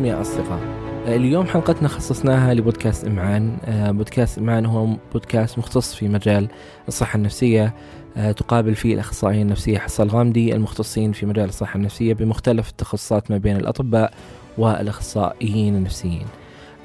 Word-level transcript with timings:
بكم 0.00 0.06
يا 0.06 0.20
أصدقاء. 0.20 0.60
اليوم 1.06 1.46
حلقتنا 1.46 1.88
خصصناها 1.88 2.54
لبودكاست 2.54 3.06
إمعان. 3.06 3.56
آه، 3.64 3.90
بودكاست 3.90 4.38
إمعان 4.38 4.66
هو 4.66 4.86
بودكاست 5.12 5.58
مختص 5.58 5.94
في 5.94 6.08
مجال 6.08 6.48
الصحة 6.88 7.16
النفسية. 7.16 7.74
آه، 8.16 8.32
تقابل 8.32 8.74
فيه 8.74 8.94
الأخصائيين 8.94 9.42
النفسية 9.42 9.78
حصة 9.78 10.04
الغامدي 10.04 10.54
المختصين 10.54 11.12
في 11.12 11.26
مجال 11.26 11.48
الصحة 11.48 11.76
النفسية 11.76 12.14
بمختلف 12.14 12.70
التخصصات 12.70 13.30
ما 13.30 13.38
بين 13.38 13.56
الأطباء 13.56 14.12
والأخصائيين 14.58 15.76
النفسيين. 15.76 16.26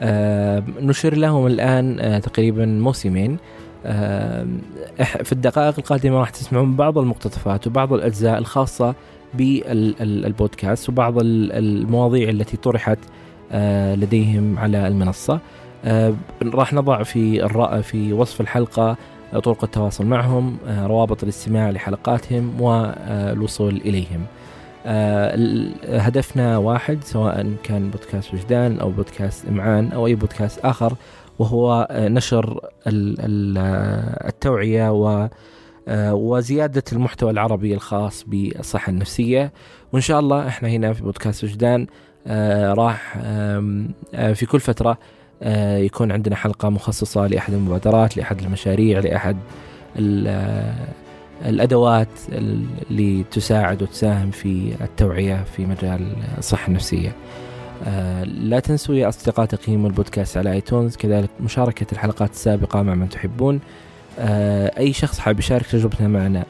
آه، 0.02 0.64
نشر 0.80 1.16
لهم 1.16 1.48
الآن 1.48 2.22
تقريبا 2.24 2.66
موسمين. 2.66 3.38
في 5.24 5.32
الدقائق 5.32 5.76
القادمة 5.78 6.20
راح 6.20 6.30
تسمعون 6.30 6.76
بعض 6.76 6.98
المقتطفات 6.98 7.68
وبعض 7.68 7.94
الأجزاء 7.94 8.38
الخاصة 8.38 8.96
بالبودكاست 9.38 10.90
وبعض 10.90 11.14
المواضيع 11.20 12.30
التي 12.30 12.58
طرحت 12.58 13.00
آه، 13.52 13.96
لديهم 13.96 14.60
على 14.60 14.88
المنصة. 14.88 15.40
آه، 15.86 16.14
راح 16.44 16.74
نضع 16.74 17.04
في 17.04 17.50
في 17.84 18.14
وصف 18.14 18.42
الحلقة 18.42 18.98
طرق 19.44 19.64
التواصل 19.64 20.06
معهم 20.06 20.58
آه، 20.68 20.88
روابط 20.88 21.24
الاستماع 21.24 21.70
لحلقاتهم 21.70 22.62
والوصول 22.62 23.82
إليهم. 23.86 24.26
هدفنا 25.88 26.58
واحد 26.58 27.04
سواء 27.04 27.54
كان 27.64 27.90
بودكاست 27.90 28.34
وجدان 28.34 28.80
أو 28.80 28.90
بودكاست 28.90 29.48
إمعان 29.48 29.92
أو 29.92 30.08
أي 30.08 30.16
بودكاست 30.16 30.60
آخر 30.66 30.94
وهو 31.40 31.88
نشر 31.92 32.60
التوعية 34.28 34.92
و 34.92 35.08
آه، 35.08 35.30
وزيادة 35.90 36.84
المحتوى 36.94 37.32
العربي 37.32 37.74
الخاص 37.74 38.24
بالصحة 38.28 38.90
النفسية. 38.90 39.54
وإن 39.94 40.02
شاء 40.02 40.20
الله 40.20 40.48
إحنا 40.48 40.70
هنا 40.70 40.94
في 40.94 41.04
بودكاست 41.04 41.44
وجدان 41.44 41.88
آه، 42.28 42.74
راح 42.74 43.18
آه، 43.24 44.34
في 44.34 44.46
كل 44.46 44.60
فترة 44.60 44.98
يكون 45.78 46.12
عندنا 46.12 46.36
حلقة 46.36 46.70
مخصصة 46.70 47.28
لأحد 47.28 47.54
المبادرات 47.54 48.18
لأحد 48.18 48.42
المشاريع 48.42 49.00
لأحد 49.00 49.38
الأدوات 51.46 52.08
اللي 52.30 53.24
تساعد 53.32 53.82
وتساهم 53.82 54.32
في 54.32 54.76
التوعية 54.82 55.44
في 55.44 55.66
مجال 55.66 56.16
الصحة 56.38 56.68
النفسية. 56.68 57.16
لا 58.26 58.60
تنسوا 58.60 58.96
يا 58.96 59.10
أصدقاء 59.10 59.46
تقييم 59.46 59.86
البودكاست 59.86 60.38
على 60.38 60.52
آيتونز. 60.52 60.96
كذلك 60.96 61.30
مشاركة 61.40 61.86
الحلقات 61.92 62.32
السابقة 62.32 62.82
مع 62.82 62.96
من 62.96 63.10
تحبون. 63.10 63.56
آه، 63.56 63.60
أي 64.18 64.94
شخص 64.94 65.20
حاب 65.20 65.40
يشارك 65.40 65.66
تجربته 65.66 66.08
معنا 66.08 66.46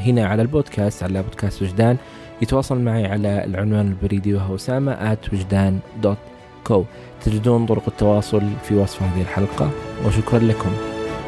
هنا 0.00 0.26
على 0.26 0.42
البودكاست 0.42 1.02
على 1.02 1.22
بودكاست 1.22 1.62
وجدان 1.62 1.96
يتواصل 2.42 2.78
معي 2.78 3.06
على 3.06 3.44
العنوان 3.44 3.88
البريدي 3.88 4.34
وهو 4.34 4.54
أسامة 4.54 5.16
وجدان 5.32 5.78
دوت 6.02 6.16
كو 6.64 6.84
تجدون 7.24 7.66
طرق 7.66 7.82
التواصل 7.88 8.42
في 8.62 8.74
وصف 8.74 9.02
هذه 9.02 9.22
الحلقة 9.22 9.70
وشكرا 10.06 10.38
لكم. 10.38 10.70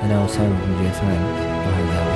أنا 0.03 0.25
أسامة 0.25 0.57
بن 0.67 0.85
جيفان 0.85 1.23
وهذا 1.67 2.16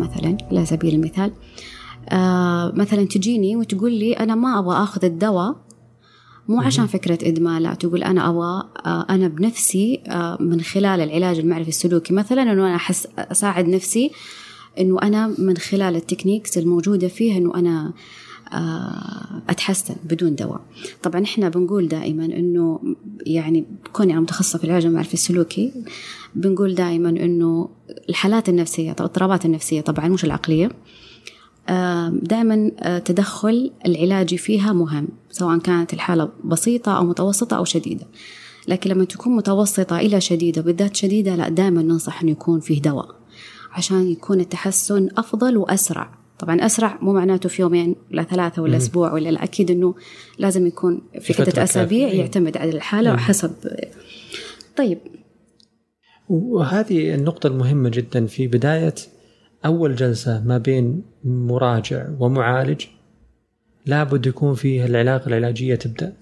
مثلا 0.00 0.36
على 0.50 0.66
سبيل 0.66 0.94
المثال. 0.94 1.32
آه 2.08 2.72
مثلا 2.76 3.04
تجيني 3.04 3.56
وتقول 3.56 3.92
لي 3.92 4.12
أنا 4.12 4.34
ما 4.34 4.58
أبغى 4.58 4.82
أخذ 4.82 5.04
الدواء 5.04 5.56
مو 6.48 6.60
عشان 6.60 6.86
فكرة 6.86 7.18
إدمان 7.28 7.62
لا 7.62 7.74
تقول 7.74 8.02
أنا 8.02 8.30
أبغى 8.30 8.64
آه 8.86 9.06
أنا 9.10 9.28
بنفسي 9.28 10.02
آه 10.08 10.36
من 10.40 10.60
خلال 10.60 11.00
العلاج 11.00 11.38
المعرفي 11.38 11.68
السلوكي 11.68 12.14
مثلا 12.14 12.42
أنه 12.42 12.52
أنا 12.52 12.76
أحس 12.76 13.08
أساعد 13.18 13.68
نفسي 13.68 14.10
أنه 14.78 14.98
أنا 15.02 15.34
من 15.38 15.56
خلال 15.56 15.96
ال 15.96 16.02
techniques 16.02 16.58
الموجودة 16.58 17.08
فيه 17.08 17.36
أنه 17.38 17.54
أنا 17.54 17.92
آه، 18.52 19.42
أتحسن 19.48 19.94
بدون 20.04 20.34
دواء 20.34 20.60
طبعا 21.02 21.24
إحنا 21.24 21.48
بنقول 21.48 21.88
دائما 21.88 22.24
أنه 22.24 22.80
يعني 23.26 23.64
كوني 23.92 24.12
أنا 24.12 24.20
متخصصة 24.20 24.58
في 24.58 24.64
العلاج 24.64 24.86
المعرفي 24.86 25.14
السلوكي 25.14 25.72
بنقول 26.34 26.74
دائما 26.74 27.08
أنه 27.08 27.68
الحالات 28.08 28.48
النفسية 28.48 28.92
الاضطرابات 28.92 29.44
النفسية 29.44 29.80
طبعا 29.80 30.08
مش 30.08 30.24
العقلية. 30.24 30.70
آه، 31.68 32.08
دائما 32.08 32.70
آه، 32.78 32.98
تدخل 32.98 33.70
العلاجي 33.86 34.38
فيها 34.38 34.72
مهم 34.72 35.08
سواء 35.30 35.58
كانت 35.58 35.94
الحالة 35.94 36.28
بسيطة 36.44 36.96
أو 36.96 37.04
متوسطة 37.04 37.56
أو 37.56 37.64
شديدة. 37.64 38.06
لكن 38.68 38.90
لما 38.90 39.04
تكون 39.04 39.36
متوسطة 39.36 39.98
إلى 39.98 40.20
شديدة 40.20 40.62
بالذات 40.62 40.96
شديدة 40.96 41.36
لا 41.36 41.48
دائما 41.48 41.82
ننصح 41.82 42.22
أنه 42.22 42.30
يكون 42.30 42.60
فيه 42.60 42.82
دواء 42.82 43.14
عشان 43.72 44.10
يكون 44.10 44.40
التحسن 44.40 45.08
أفضل 45.16 45.56
وأسرع. 45.56 46.19
طبعا 46.40 46.66
أسرع 46.66 46.98
مو 47.02 47.12
معناته 47.12 47.48
في 47.48 47.62
يومين 47.62 47.96
ولا 48.10 48.22
ثلاثة 48.22 48.62
ولا 48.62 48.76
أسبوع 48.76 49.12
ولا 49.12 49.28
لا 49.28 49.44
أكيد 49.44 49.70
إنه 49.70 49.94
لازم 50.38 50.66
يكون 50.66 51.00
في 51.20 51.42
عدة 51.42 51.62
أسابيع 51.62 52.08
يعتمد 52.08 52.56
على 52.56 52.70
الحالة 52.70 53.14
وحسب. 53.14 53.52
طيب. 54.76 54.98
وهذه 56.28 57.14
النقطة 57.14 57.46
المهمة 57.46 57.88
جدا 57.88 58.26
في 58.26 58.46
بداية 58.46 58.94
أول 59.64 59.96
جلسة 59.96 60.44
ما 60.44 60.58
بين 60.58 61.02
مراجع 61.24 62.08
ومعالج 62.18 62.84
لابد 63.86 64.26
يكون 64.26 64.54
فيه 64.54 64.84
العلاقة 64.84 65.28
العلاجية 65.28 65.74
تبدأ. 65.74 66.16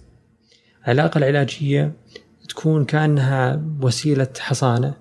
العلاقة 0.85 1.19
العلاجية 1.19 1.93
تكون 2.49 2.85
كأنها 2.85 3.63
وسيلة 3.83 4.29
حصانة 4.39 4.95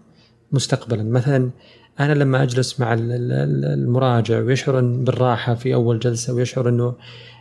مستقبلا. 0.51 1.03
مثلا 1.03 1.50
أنا 1.99 2.13
لما 2.13 2.44
أجلس 2.44 2.79
مع 2.79 2.95
المراجع 2.99 4.39
ويشعر 4.39 4.81
بالراحة 4.81 5.55
في 5.55 5.73
أول 5.73 5.99
جلسة 5.99 6.33
ويشعر 6.33 6.69
إنه 6.69 6.95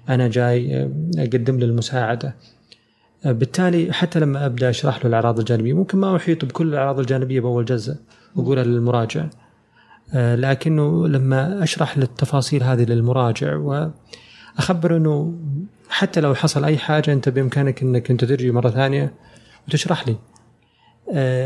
أنا 0.08 0.28
جاي 0.28 0.90
أقدم 1.18 1.58
له 1.58 1.66
المساعدة. 1.66 2.34
بالتالي 3.24 3.92
حتى 3.92 4.20
لما 4.20 4.46
أبدأ 4.46 4.70
أشرح 4.70 4.98
له 4.98 5.06
الأعراض 5.06 5.38
الجانبية 5.38 5.72
ممكن 5.72 5.98
ما 5.98 6.16
أحيط 6.16 6.44
بكل 6.44 6.68
الأعراض 6.68 6.98
الجانبية 7.00 7.40
بأول 7.40 7.64
جلسة 7.64 7.96
واقولها 8.36 8.64
للمراجع. 8.64 9.26
لكنه 10.14 11.08
لما 11.08 11.62
أشرح 11.62 11.96
التفاصيل 11.96 12.62
هذه 12.62 12.84
للمراجع 12.84 13.56
وأخبر 13.56 14.96
إنه 14.96 15.34
حتى 15.88 16.20
لو 16.20 16.34
حصل 16.34 16.64
أي 16.64 16.78
حاجة 16.78 17.12
أنت 17.12 17.28
بإمكانك 17.28 17.82
إنك 17.82 18.10
أنت 18.10 18.24
تجي 18.24 18.50
مرة 18.50 18.70
ثانية 18.70 19.14
وتشرح 19.68 20.04
لي. 20.08 20.16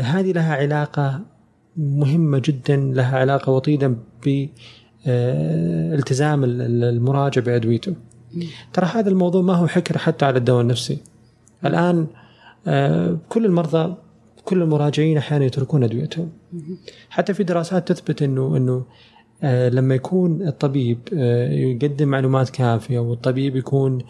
هذه 0.01 0.31
لها 0.31 0.55
علاقة 0.55 1.21
مهمة 1.77 2.41
جدا 2.45 2.75
لها 2.75 3.17
علاقة 3.17 3.51
وطيدة 3.51 3.95
بالتزام 5.05 6.43
المراجع 6.43 7.41
بأدويته 7.41 7.95
ترى 8.73 8.85
هذا 8.85 9.09
الموضوع 9.09 9.41
ما 9.41 9.53
هو 9.53 9.67
حكر 9.67 9.97
حتى 9.97 10.25
على 10.25 10.37
الدواء 10.37 10.61
النفسي. 10.61 10.97
الآن 11.65 12.07
آه، 12.67 13.17
كل 13.29 13.45
المرضى 13.45 13.95
كل 14.45 14.61
المراجعين 14.61 15.17
أحيانا 15.17 15.45
يتركون 15.45 15.83
أدويتهم. 15.83 16.29
حتى 17.09 17.33
في 17.33 17.43
دراسات 17.43 17.91
تثبت 17.91 18.21
إنه 18.21 18.57
إنه 18.57 18.85
آه، 19.43 19.69
لما 19.69 19.95
يكون 19.95 20.47
الطبيب 20.47 20.99
آه، 21.13 21.51
يقدم 21.51 22.07
معلومات 22.07 22.49
كافية 22.49 22.99
والطبيب 22.99 23.55
يكون 23.55 24.01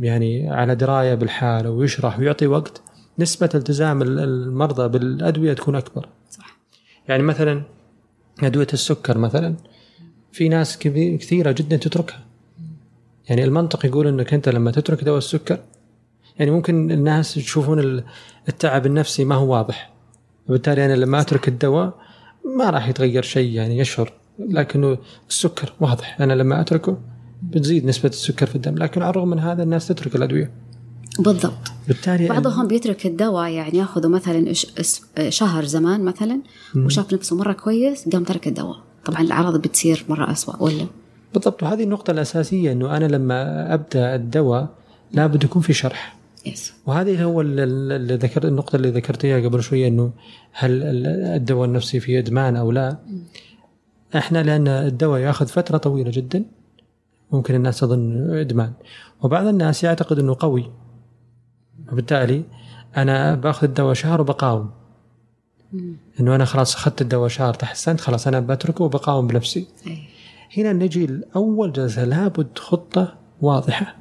يعني 0.00 0.50
على 0.50 0.74
دراية 0.74 1.14
بالحالة 1.14 1.70
ويشرح 1.70 2.18
ويعطي 2.18 2.46
وقت 2.46 2.82
نسبة 3.18 3.50
التزام 3.54 4.02
المرضى 4.02 4.88
بالأدوية 4.88 5.52
تكون 5.52 5.76
أكبر. 5.76 6.08
يعني 7.08 7.22
مثلا 7.22 7.62
أدوية 8.42 8.66
السكر 8.72 9.18
مثلا 9.18 9.54
في 10.32 10.48
ناس 10.48 10.78
كثيرة 10.78 11.52
جدا 11.52 11.76
تتركها. 11.76 12.24
يعني 13.28 13.44
المنطق 13.44 13.86
يقول 13.86 14.06
إنك 14.06 14.34
أنت 14.34 14.48
لما 14.48 14.70
تترك 14.70 15.04
دواء 15.04 15.18
السكر 15.18 15.58
يعني 16.38 16.50
ممكن 16.50 16.90
الناس 16.90 17.36
يشوفون 17.36 18.04
التعب 18.48 18.86
النفسي 18.86 19.24
ما 19.24 19.34
هو 19.34 19.52
واضح. 19.52 19.92
وبالتالي 20.48 20.84
أنا 20.84 20.92
لما 20.96 21.20
أترك 21.20 21.48
الدواء 21.48 21.94
ما 22.58 22.70
راح 22.70 22.88
يتغير 22.88 23.22
شيء 23.22 23.52
يعني 23.52 23.78
يشعر 23.78 24.12
لكنه 24.38 24.98
السكر 25.28 25.72
واضح. 25.80 26.20
أنا 26.20 26.32
لما 26.32 26.60
أتركه 26.60 26.98
بتزيد 27.42 27.86
نسبة 27.86 28.08
السكر 28.08 28.46
في 28.46 28.56
الدم 28.56 28.74
لكن 28.74 29.02
على 29.02 29.10
الرغم 29.10 29.28
من 29.28 29.38
هذا 29.38 29.62
الناس 29.62 29.88
تترك 29.88 30.16
الأدوية. 30.16 30.50
بالضبط. 31.18 31.72
بالتالي 31.88 32.28
بعضهم 32.28 32.68
بيترك 32.68 33.06
الدواء 33.06 33.50
يعني 33.50 33.78
ياخذه 33.78 34.08
مثلا 34.08 34.52
شهر 35.28 35.64
زمان 35.64 36.04
مثلا 36.04 36.40
وشاف 36.76 37.12
نفسه 37.12 37.36
مرة 37.36 37.52
كويس 37.52 38.08
قام 38.08 38.24
ترك 38.24 38.48
الدواء. 38.48 38.76
طبعا 39.04 39.20
الأعراض 39.20 39.62
بتصير 39.62 40.04
مرة 40.08 40.32
أسوأ 40.32 40.62
ولا؟ 40.62 40.86
بالضبط. 41.34 41.62
وهذه 41.62 41.82
النقطة 41.82 42.10
الأساسية 42.10 42.72
أنه 42.72 42.96
أنا 42.96 43.04
لما 43.04 43.74
أبدأ 43.74 44.14
الدواء 44.14 44.68
لابد 45.12 45.44
يكون 45.44 45.62
في 45.62 45.72
شرح. 45.72 46.16
يس. 46.46 46.72
وهذه 46.86 47.24
هو 47.24 47.40
اللي 47.40 48.14
ذكر 48.14 48.48
النقطة 48.48 48.76
اللي 48.76 48.90
ذكرتيها 48.90 49.48
قبل 49.48 49.62
شوية 49.62 49.88
أنه 49.88 50.10
هل 50.52 50.82
الدواء 51.36 51.68
النفسي 51.68 52.00
فيه 52.00 52.18
إدمان 52.18 52.56
أو 52.56 52.72
لا. 52.72 52.96
إحنا 54.16 54.42
لأن 54.42 54.68
الدواء 54.68 55.20
ياخذ 55.20 55.46
فترة 55.46 55.78
طويلة 55.78 56.10
جدا 56.10 56.44
ممكن 57.32 57.54
الناس 57.54 57.80
تظن 57.80 58.30
إدمان. 58.30 58.72
وبعض 59.22 59.46
الناس 59.46 59.84
يعتقد 59.84 60.18
أنه 60.18 60.36
قوي. 60.40 60.70
وبالتالي 61.92 62.44
أنا 62.96 63.34
بأخذ 63.34 63.66
الدواء 63.66 63.94
شهر 63.94 64.20
وبقاوم 64.20 64.70
إنه 66.20 66.34
أنا 66.34 66.44
خلاص 66.44 66.74
أخذت 66.74 67.02
الدواء 67.02 67.28
شهر 67.28 67.54
تحسنت 67.54 68.00
خلاص 68.00 68.26
أنا 68.26 68.40
بتركه 68.40 68.84
وبقاوم 68.84 69.26
بنفسي. 69.26 69.66
هنا 70.56 70.72
نجي 70.72 71.06
لأول 71.06 71.72
جلسة. 71.72 72.04
لابد 72.04 72.58
خطة 72.58 73.18
واضحة. 73.40 73.96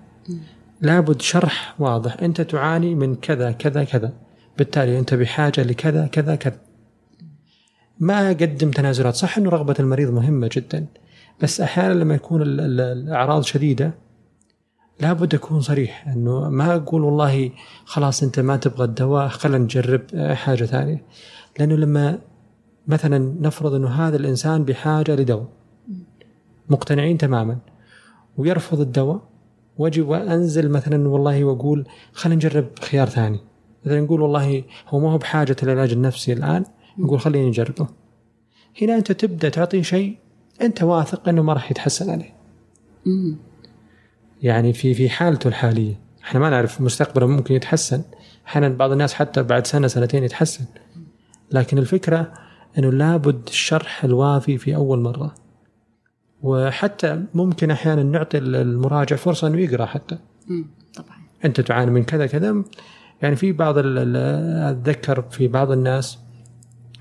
لابد 0.81 1.21
شرح 1.21 1.75
واضح. 1.79 2.17
أنت 2.21 2.41
تعاني 2.41 2.95
من 2.95 3.15
كذا 3.15 3.51
كذا 3.51 3.83
كذا. 3.83 4.13
بالتالي 4.57 4.99
أنت 4.99 5.13
بحاجة 5.13 5.63
لكذا 5.63 6.07
كذا 6.07 6.35
كذا. 6.35 6.59
ما 7.99 8.27
أقدم 8.27 8.71
تنازلات. 8.71 9.15
صح 9.15 9.37
إنه 9.37 9.49
رغبة 9.49 9.75
المريض 9.79 10.09
مهمة 10.09 10.49
جدا. 10.51 10.85
بس 11.41 11.61
أحيانا 11.61 11.93
لما 11.93 12.15
يكون 12.15 12.41
الأعراض 12.41 13.43
شديدة 13.43 13.93
لابد 15.03 15.35
أكون 15.35 15.61
صريح 15.61 16.07
أنه 16.07 16.49
ما 16.49 16.75
أقول 16.75 17.03
والله 17.03 17.51
خلاص 17.85 18.23
أنت 18.23 18.39
ما 18.39 18.57
تبغى 18.57 18.83
الدواء 18.83 19.27
خلينا 19.27 19.57
نجرب 19.57 20.01
حاجة 20.33 20.63
ثانية. 20.63 21.03
لأنه 21.59 21.75
لما 21.75 22.19
مثلا 22.87 23.35
نفرض 23.41 23.73
أنه 23.73 23.87
هذا 23.87 24.17
الإنسان 24.17 24.63
بحاجة 24.63 25.15
لدواء 25.15 25.47
مقتنعين 26.69 27.17
تماما 27.17 27.57
ويرفض 28.37 28.79
الدواء 28.79 29.21
واجي 29.77 30.01
وأنزل 30.01 30.69
مثلا 30.69 31.09
والله 31.09 31.43
وأقول 31.43 31.87
خلينا 32.13 32.35
نجرب 32.35 32.67
خيار 32.81 33.09
ثاني. 33.09 33.39
مثلا 33.85 34.01
نقول 34.01 34.21
والله 34.21 34.63
هو 34.87 34.99
ما 34.99 35.11
هو 35.11 35.17
بحاجة 35.17 35.55
العلاج 35.63 35.91
النفسي 35.91 36.33
الآن 36.33 36.65
نقول 36.97 37.19
خلينا 37.19 37.47
نجربه. 37.47 37.87
هنا 38.81 38.95
أنت 38.95 39.11
تبدأ 39.11 39.49
تعطي 39.49 39.83
شيء 39.83 40.17
أنت 40.61 40.83
واثق 40.83 41.29
أنه 41.29 41.41
ما 41.41 41.53
راح 41.53 41.71
يتحسن 41.71 42.09
عليه. 42.09 42.33
يعني 44.43 44.73
في 44.73 44.93
في 44.93 45.09
حالته 45.09 45.47
الحالية. 45.47 45.99
إحنا 46.23 46.39
ما 46.39 46.49
نعرف 46.49 46.81
مستقبله 46.81 47.27
ممكن 47.27 47.55
يتحسن. 47.55 48.01
أحيانا 48.47 48.69
بعض 48.69 48.91
الناس 48.91 49.13
حتى 49.13 49.43
بعد 49.43 49.67
سنة 49.67 49.87
سنتين 49.87 50.23
يتحسن. 50.23 50.65
لكن 51.51 51.77
الفكرة 51.77 52.33
إنه 52.77 52.91
لابد 52.91 53.47
الشرح 53.47 54.03
الوافي 54.03 54.57
في 54.57 54.75
أول 54.75 54.99
مرة. 54.99 55.35
وحتى 56.41 57.23
ممكن 57.33 57.71
أحيانا 57.71 58.03
نعطي 58.03 58.37
المراجع 58.37 59.15
فرصة 59.15 59.47
إنه 59.47 59.59
يقرأ 59.59 59.85
حتى. 59.85 60.17
طبعا. 60.95 61.17
أنت 61.45 61.61
تعاني 61.61 61.91
من 61.91 62.03
كذا 62.03 62.27
كذا. 62.27 62.63
يعني 63.21 63.35
في 63.35 63.51
بعض 63.51 63.75
أتذكر 63.77 65.21
في 65.21 65.47
بعض 65.47 65.71
الناس 65.71 66.17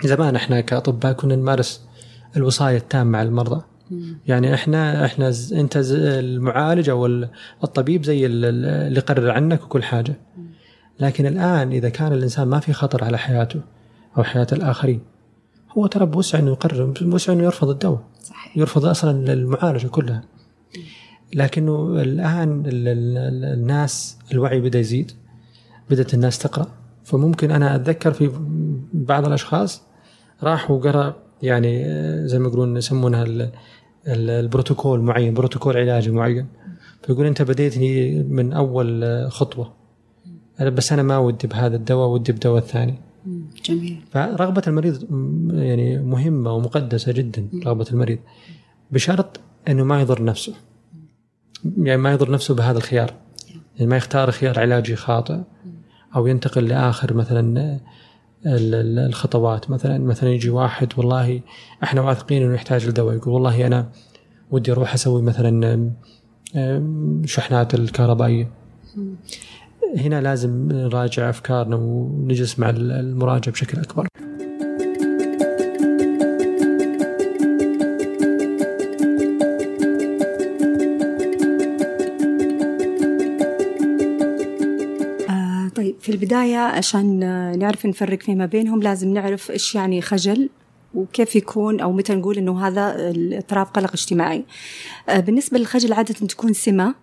زمان 0.05 0.37
إحنا 0.37 0.61
كأطباء 0.61 1.12
كنا 1.12 1.37
نمارس 1.37 1.87
الوصايه 2.37 2.77
التامة 2.77 3.11
مع 3.11 3.23
المرضى. 3.23 3.65
يعني 4.27 4.55
إحنا 4.55 5.05
إحنا 5.05 5.33
أنت 5.53 5.81
المعالج 5.94 6.91
أو 6.91 7.06
الطبيب 7.65 8.05
زي 8.05 8.27
اللي 8.27 8.97
يقرر 8.97 9.31
عنك 9.31 9.62
وكل 9.62 9.83
حاجة. 9.83 10.15
لكن 11.00 11.27
الآن 11.27 11.73
إذا 11.73 11.89
كان 11.89 12.12
الإنسان 12.12 12.49
ما 12.49 12.61
في 12.61 12.73
خطر 12.73 13.05
على 13.05 13.19
حياته 13.19 13.61
أو 14.19 14.23
حياة 14.23 14.47
الآخرين 14.53 15.00
هو 15.79 15.87
ترى 15.87 16.06
بوسع 16.06 16.39
إنه 16.39 16.50
يقرر 16.50 16.94
بوسع 17.00 17.33
إنه 17.33 17.44
يرفض 17.44 17.69
الدواء. 17.69 18.05
صحيح. 18.23 18.56
يرفض 18.56 18.85
أصلا 18.85 19.33
المعالجه 19.33 19.87
كلها. 19.87 20.23
لكنه 21.35 22.03
الآن 22.03 22.62
الناس 22.67 24.19
الوعي 24.33 24.61
بدأ 24.61 24.79
يزيد 24.79 25.12
بدأت 25.91 26.15
الناس 26.15 26.39
تقرأ. 26.39 26.67
فممكن 27.05 27.50
أنا 27.50 27.77
أتذكر 27.77 28.12
في 28.12 28.31
بعض 28.93 29.27
الأشخاص 29.27 29.83
راح 30.43 30.71
وقرأ 30.71 31.17
يعني 31.43 31.85
زي 32.29 32.39
ما 32.39 32.49
يقولون 32.49 32.77
يسمونها 32.77 33.50
البروتوكول 34.07 35.01
معين 35.01 35.35
بروتوكول 35.35 35.77
علاجي 35.77 36.11
معين. 36.11 36.47
فيقول 37.03 37.27
أنت 37.27 37.43
بديتني 37.43 38.23
من 38.23 38.53
أول 38.53 39.05
خطوة. 39.31 39.73
بس 40.61 40.93
أنا 40.93 41.03
ما 41.03 41.19
ودي 41.19 41.47
بهذا 41.47 41.77
الدواء 41.77 42.09
ودي 42.09 42.33
بدواء 42.33 42.63
ثاني. 42.63 42.95
جميل. 43.65 44.01
فرغبة 44.11 44.63
المريض 44.67 45.03
يعني 45.53 45.99
مهمة 45.99 46.53
ومقدسة 46.53 47.13
جدا 47.13 47.49
رغبة 47.67 47.87
المريض. 47.93 48.19
بشرط 48.91 49.41
إنه 49.69 49.85
ما 49.85 50.01
يضر 50.01 50.25
نفسه. 50.25 50.55
يعني 51.79 52.03
ما 52.03 52.13
يضر 52.13 52.31
نفسه 52.31 52.55
بهذا 52.55 52.79
الخيار. 52.79 53.15
يعني 53.77 53.91
ما 53.91 53.97
يختار 53.97 54.31
خيار 54.31 54.61
علاجي 54.61 54.97
خاطئ 54.97 55.39
أو 56.17 56.27
ينتقل 56.27 56.69
لآخر 56.69 57.15
مثلا 57.15 57.81
الخطوات. 58.46 59.70
مثلا 59.70 59.99
مثلا 59.99 60.31
يجي 60.31 60.51
واحد 60.51 60.89
والله 60.96 61.41
إحنا 61.82 62.01
واثقين 62.01 62.43
إنه 62.43 62.55
يحتاج 62.55 62.89
لدواء 62.89 63.17
يقول 63.17 63.34
والله 63.34 63.67
أنا 63.67 63.89
ودي 64.51 64.72
أروح 64.72 64.94
أسوي 64.94 65.22
مثلا 65.22 65.91
شحنات 67.25 67.75
الكهربائية. 67.75 68.51
هنا 69.96 70.20
لازم 70.20 70.69
نراجع 70.72 71.31
أفكارنا 71.31 71.77
ونجلس 71.77 72.58
مع 72.58 72.70
المراجع 72.70 73.53
بشكل 73.53 73.79
أكبر. 73.81 74.06
البداية 86.32 86.58
عشان 86.58 87.19
نعرف 87.58 87.86
نفرق 87.86 88.22
فيما 88.22 88.46
بينهم 88.46 88.82
لازم 88.82 89.15
نعرف 89.15 89.51
إيش 89.51 89.74
يعني 89.74 90.03
خجل 90.03 90.48
وكيف 90.94 91.36
يكون 91.36 91.81
أو 91.81 91.93
متى 91.93 92.15
نقول 92.15 92.39
إنه 92.39 92.67
هذا 92.67 93.12
اضطراب 93.39 93.67
قلق 93.67 93.93
اجتماعي. 93.93 94.44
آه، 95.08 95.20
بالنسبة 95.20 95.58
للخجل 95.58 95.93
عادة 95.93 96.15
تكون 96.15 96.53
سمة 96.53 96.94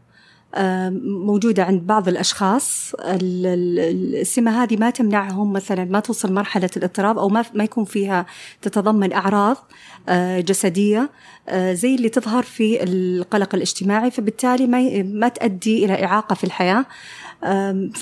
آه، 0.55 0.89
موجودة 1.03 1.63
عند 1.63 1.88
بعض 1.88 2.07
الأشخاص. 2.07 2.95
السمة 3.00 4.63
هذه 4.63 4.77
ما 4.77 4.89
تمنعهم 4.89 5.53
مثلا 5.53 5.86
ما 5.86 6.00
توصل 6.00 6.33
مرحلة 6.33 6.69
الاضطراب 6.77 7.17
أو 7.17 7.29
ما, 7.29 7.45
ما 7.53 7.63
يكون 7.63 7.86
فيها 7.86 8.25
تتضمن 8.62 9.13
أعراض 9.13 9.57
آه، 10.09 10.39
جسدية 10.39 11.09
زي 11.53 11.95
اللي 11.95 12.09
تظهر 12.09 12.43
في 12.43 12.83
القلق 12.83 13.55
الاجتماعي. 13.55 14.12
فبالتالي 14.12 14.67
ما, 14.67 15.03
ما 15.03 15.27
تؤدي 15.27 15.86
إلى 15.86 16.05
إعاقة 16.05 16.33
في 16.36 16.43
الحياة. 16.43 16.86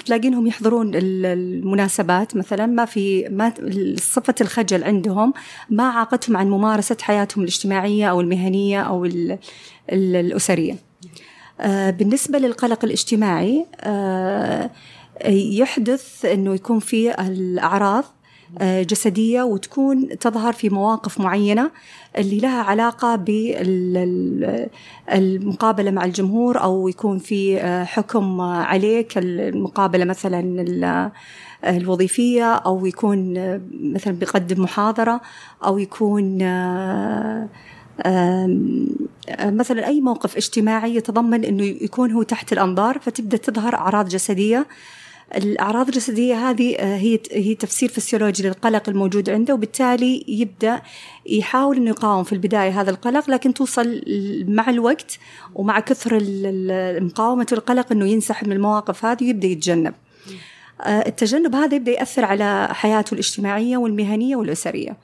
تلاقينهم 0.05 0.47
يحضرون 0.47 0.91
المناسبات. 0.95 2.35
مثلا 2.35 2.65
ما 2.65 2.85
في 2.85 3.29
ما 3.29 3.53
صفة 3.97 4.35
الخجل 4.41 4.83
عندهم 4.83 5.33
ما 5.69 5.83
عاقتهم 5.83 6.37
عن 6.37 6.49
ممارسة 6.49 6.97
حياتهم 7.01 7.43
الاجتماعية 7.43 8.09
أو 8.09 8.21
المهنية 8.21 8.81
أو 8.81 9.07
الأسرية. 9.89 10.75
آه، 11.59 11.89
بالنسبة 11.89 12.39
للقلق 12.39 12.85
الاجتماعي 12.85 13.65
آه، 13.81 14.69
يحدث 15.29 16.25
أنه 16.25 16.55
يكون 16.55 16.79
في 16.79 17.21
الأعراض 17.21 18.03
جسدية 18.61 19.41
وتكون 19.43 20.19
تظهر 20.19 20.53
في 20.53 20.69
مواقف 20.69 21.19
معينة 21.19 21.71
اللي 22.17 22.39
لها 22.39 22.61
علاقة 22.61 23.15
بالمقابلة 25.07 25.91
مع 25.91 26.05
الجمهور 26.05 26.63
أو 26.63 26.87
يكون 26.87 27.19
في 27.19 27.61
آه، 27.61 27.83
حكم 27.83 28.41
عليك 28.41 29.17
المقابلة 29.17 30.05
مثلا 30.05 30.65
الوظيفية 31.63 32.53
أو 32.53 32.85
يكون 32.85 33.33
مثلا 33.93 34.13
بيقدم 34.13 34.63
محاضرة 34.63 35.21
أو 35.65 35.77
يكون 35.77 36.37
مثلا 39.45 39.87
أي 39.87 40.01
موقف 40.01 40.37
اجتماعي 40.37 40.95
يتضمن 40.95 41.45
أنه 41.45 41.63
يكون 41.63 42.11
هو 42.11 42.23
تحت 42.23 42.53
الأنظار 42.53 42.99
فتبدأ 42.99 43.37
تظهر 43.37 43.75
أعراض 43.75 44.07
جسدية 44.07 44.65
الأعراض 45.35 45.87
الجسدية 45.87 46.49
هذه 46.49 46.75
آه، 46.75 46.97
هي 46.97 47.19
هي 47.31 47.55
تفسير 47.55 47.89
فسيولوجي 47.89 48.43
للقلق 48.43 48.89
الموجود 48.89 49.29
عنده 49.29 49.53
وبالتالي 49.53 50.25
يبدأ 50.27 50.81
يحاول 51.25 51.77
إنه 51.77 51.89
يقاوم 51.89 52.23
في 52.23 52.33
البداية 52.33 52.81
هذا 52.81 52.89
القلق 52.89 53.29
لكن 53.29 53.53
توصل 53.53 54.01
مع 54.47 54.69
الوقت 54.69 55.19
ومع 55.55 55.79
كثر 55.79 56.19
مقاومة 57.01 57.47
القلق 57.51 57.91
إنه 57.91 58.05
ينسحب 58.05 58.47
من 58.47 58.53
المواقف 58.53 59.05
هذه 59.05 59.23
ويبدأ 59.23 59.47
يتجنب. 59.47 59.93
آه، 60.81 61.07
التجنب 61.07 61.55
هذا 61.55 61.75
يبدأ 61.75 61.91
يأثر 61.91 62.25
على 62.25 62.67
حياته 62.71 63.13
الاجتماعية 63.13 63.77
والمهنية 63.77 64.35
والأسرية. 64.35 64.97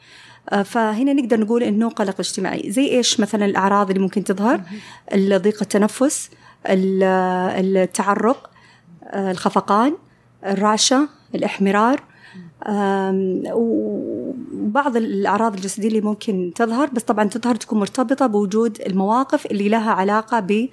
آه، 0.50 0.64
فهنا 0.64 1.14
نقدر 1.14 1.40
نقول 1.40 1.64
إنه 1.64 1.90
قلق 1.90 2.16
اجتماعي 2.20 2.72
زي 2.72 2.88
إيش 2.90 3.20
مثلا 3.20 3.46
الأعراض 3.46 3.90
اللي 3.90 4.02
ممكن 4.02 4.24
تظهر 4.24 4.62
ضيق 5.16 5.62
التنفس 5.62 6.30
التعرق 7.56 8.50
الخفقان 9.14 9.94
الرعشة 10.46 11.10
الإحمرار 11.36 12.04
وبعض 13.54 14.98
الأعراض 14.98 15.54
الجسدية 15.54 15.88
اللي 15.88 16.02
ممكن 16.02 16.52
تظهر 16.56 16.90
بس 16.90 17.04
طبعا 17.04 17.24
تظهر 17.24 17.56
تكون 17.56 17.80
مرتبطة 17.80 18.28
بوجود 18.28 18.82
المواقف 18.82 19.46
اللي 19.46 19.70
لها 19.70 19.92
علاقة 19.92 20.40
ب 20.40 20.70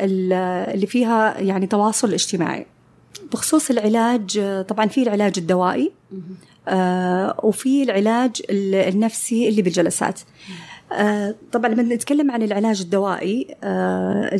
اللي 0.00 0.86
فيها 0.86 1.40
يعني 1.40 1.66
تواصل 1.66 2.12
اجتماعي. 2.12 2.66
بخصوص 3.32 3.70
العلاج 3.70 4.40
طبعا 4.68 4.86
في 4.86 5.02
العلاج 5.02 5.32
الدوائي 5.38 5.92
آه 6.68 7.40
وفي 7.42 7.82
العلاج 7.82 8.42
النفسي 8.50 9.48
اللي 9.48 9.62
بالجلسات. 9.62 10.20
آه 10.92 11.34
طبعا 11.52 11.70
لما 11.70 11.82
نتكلم 11.82 12.30
عن 12.30 12.42
العلاج 12.42 12.80
الدوائي 12.80 13.56
آه 13.64 14.38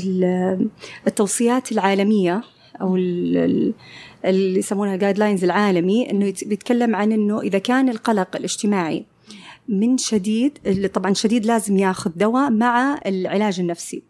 التوصيات 1.06 1.72
العالمية 1.72 2.42
أو 2.80 2.96
اللي 2.96 4.58
يسمونها 4.58 4.96
جايد 4.96 5.18
لاينز 5.18 5.44
العالمي 5.44 6.10
إنه 6.10 6.34
بيتكلم 6.46 6.96
عن 6.96 7.12
إنه 7.12 7.40
إذا 7.40 7.58
كان 7.58 7.88
القلق 7.88 8.36
الاجتماعي 8.36 9.04
من 9.68 9.98
شديد 9.98 10.58
اللي 10.66 10.88
طبعا 10.88 11.14
شديد 11.14 11.46
لازم 11.46 11.78
ياخذ 11.78 12.10
دواء 12.16 12.50
مع 12.50 13.00
العلاج 13.06 13.60
النفسي. 13.60 14.02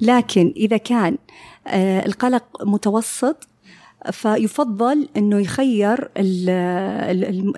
لكن 0.00 0.52
إذا 0.56 0.76
كان 0.76 1.18
آه، 1.66 2.06
القلق 2.06 2.44
متوسط 2.62 3.48
فيفضل 4.12 5.08
إنه 5.16 5.38
يخير 5.40 6.08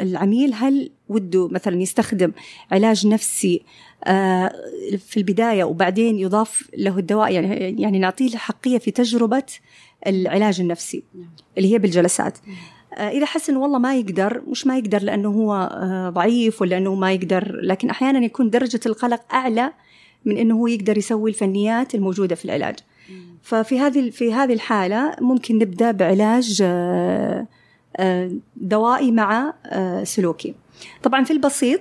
العميل 0.00 0.54
هل 0.54 0.90
وده 1.08 1.48
مثلا 1.48 1.82
يستخدم 1.82 2.32
علاج 2.72 3.06
نفسي 3.06 3.62
آه، 4.04 4.52
في 4.98 5.16
البداية 5.16 5.64
وبعدين 5.64 6.18
يضاف 6.18 6.68
له 6.78 6.98
الدواء 6.98 7.32
يعني 7.32 7.82
يعني 7.82 7.98
نعطيه 7.98 8.36
حقيه 8.36 8.78
في 8.78 8.90
تجربة 8.90 9.42
العلاج 10.06 10.60
النفسي. 10.60 11.02
اللي 11.58 11.72
هي 11.72 11.78
بالجلسات. 11.78 12.38
آه، 12.94 13.08
إذا 13.08 13.26
حس 13.26 13.50
إنه 13.50 13.60
والله 13.60 13.78
ما 13.78 13.96
يقدر 13.96 14.42
مش 14.48 14.66
ما 14.66 14.78
يقدر 14.78 15.02
لأنه 15.02 15.28
هو 15.28 15.54
آه، 15.54 16.10
ضعيف 16.10 16.62
ولا 16.62 16.76
إنه 16.76 16.94
ما 16.94 17.12
يقدر 17.12 17.60
لكن 17.62 17.90
أحيانا 17.90 18.24
يكون 18.24 18.50
درجة 18.50 18.80
القلق 18.86 19.20
أعلى 19.34 19.72
من 20.24 20.36
إنه 20.36 20.54
هو 20.54 20.66
يقدر 20.66 20.98
يسوي 20.98 21.30
الفنيات 21.30 21.94
الموجودة 21.94 22.34
في 22.34 22.44
العلاج. 22.44 22.76
ففي 23.42 23.78
هذه 23.80 24.10
في 24.10 24.32
هذه 24.32 24.52
الحالة 24.52 25.16
ممكن 25.20 25.58
نبدأ 25.58 25.90
بعلاج 25.90 26.58
آه، 26.62 27.46
دوائي 28.56 29.12
مع 29.12 29.54
سلوكي. 30.04 30.54
طبعا 31.02 31.24
في 31.24 31.32
البسيط 31.32 31.80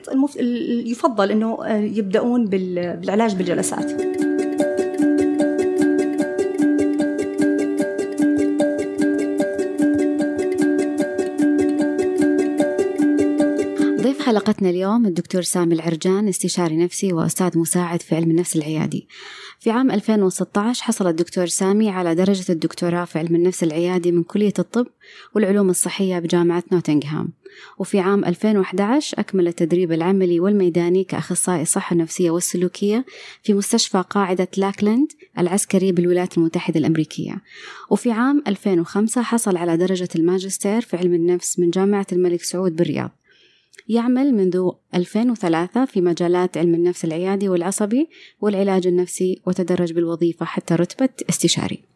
يفضل 0.85 1.31
أنه 1.31 1.67
يبدأون 1.69 2.45
بالعلاج 2.45 3.35
بالجلسات. 3.35 4.14
حلقتنا 14.35 14.69
اليوم 14.69 15.05
الدكتور 15.05 15.41
سامي 15.41 15.75
العرجان 15.75 16.27
استشاري 16.27 16.77
نفسي 16.77 17.13
وأستاذ 17.13 17.57
مساعد 17.57 18.01
في 18.01 18.15
علم 18.15 18.31
النفس 18.31 18.55
العيادي. 18.55 19.07
في 19.59 19.71
عام 19.71 19.91
2016 19.91 20.83
حصل 20.83 21.07
الدكتور 21.07 21.45
سامي 21.45 21.89
على 21.89 22.15
درجة 22.15 22.51
الدكتوراه 22.51 23.05
في 23.05 23.19
علم 23.19 23.35
النفس 23.35 23.63
العيادي 23.63 24.11
من 24.11 24.23
كلية 24.23 24.53
الطب 24.59 24.87
والعلوم 25.35 25.69
الصحية 25.69 26.19
بجامعة 26.19 26.63
نوتنغهام. 26.71 27.29
وفي 27.77 27.99
عام 27.99 28.25
2011 28.25 29.19
أكمل 29.19 29.47
التدريب 29.47 29.91
العملي 29.91 30.39
والميداني 30.39 31.03
كأخصائي 31.03 31.65
صحة 31.65 31.95
نفسية 31.95 32.31
والسلوكية 32.31 33.05
في 33.43 33.53
مستشفى 33.53 34.03
قاعدة 34.09 34.47
لاكلاند 34.57 35.11
العسكري 35.39 35.91
بالولايات 35.91 36.37
المتحدة 36.37 36.79
الأمريكية. 36.79 37.41
وفي 37.89 38.11
عام 38.11 38.43
2005 38.47 39.21
حصل 39.21 39.57
على 39.57 39.77
درجة 39.77 40.09
الماجستير 40.15 40.81
في 40.81 40.97
علم 40.97 41.13
النفس 41.13 41.59
من 41.59 41.69
جامعة 41.69 42.07
الملك 42.11 42.43
سعود 42.43 42.75
بالرياض. 42.75 43.11
يعمل 43.87 44.33
منذ 44.33 44.69
2003 44.95 45.85
في 45.85 46.01
مجالات 46.01 46.57
علم 46.57 46.75
النفس 46.75 47.05
العيادي 47.05 47.49
والعصبي 47.49 48.09
والعلاج 48.41 48.87
النفسي 48.87 49.41
وتدرج 49.45 49.93
بالوظيفة 49.93 50.45
حتى 50.45 50.75
رتبة 50.75 51.09
استشاري. 51.29 51.95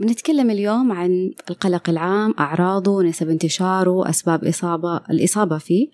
بنتكلم 0.00 0.50
اليوم 0.50 0.92
عن 0.92 1.30
القلق 1.50 1.90
العام 1.90 2.34
أعراضه 2.38 3.02
نسب 3.02 3.28
انتشاره 3.28 4.10
أسباب 4.10 4.44
إصابة 4.44 4.96
الإصابة 4.96 5.58
فيه 5.58 5.88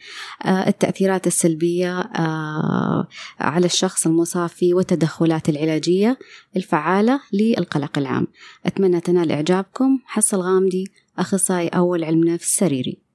آه، 0.45 0.69
التأثيرات 0.69 1.27
السلبية 1.27 2.01
آه، 2.01 3.09
على 3.41 3.67
الشخص 3.67 4.07
المصاب 4.07 4.49
فيه 4.49 4.75
والتدخلات 4.75 5.49
العلاجية 5.49 6.19
الفعالة 6.57 7.21
للقلق 7.33 7.99
العام. 7.99 8.27
أتمنى 8.67 9.01
تنال 9.01 9.33
إعجابكم. 9.33 9.99
حصل 10.05 10.41
غامدي 10.41 10.85
أخصائي 11.19 11.69
أول 11.69 12.05
علم 12.05 12.25
نفس 12.25 12.57
سريري. 12.57 13.10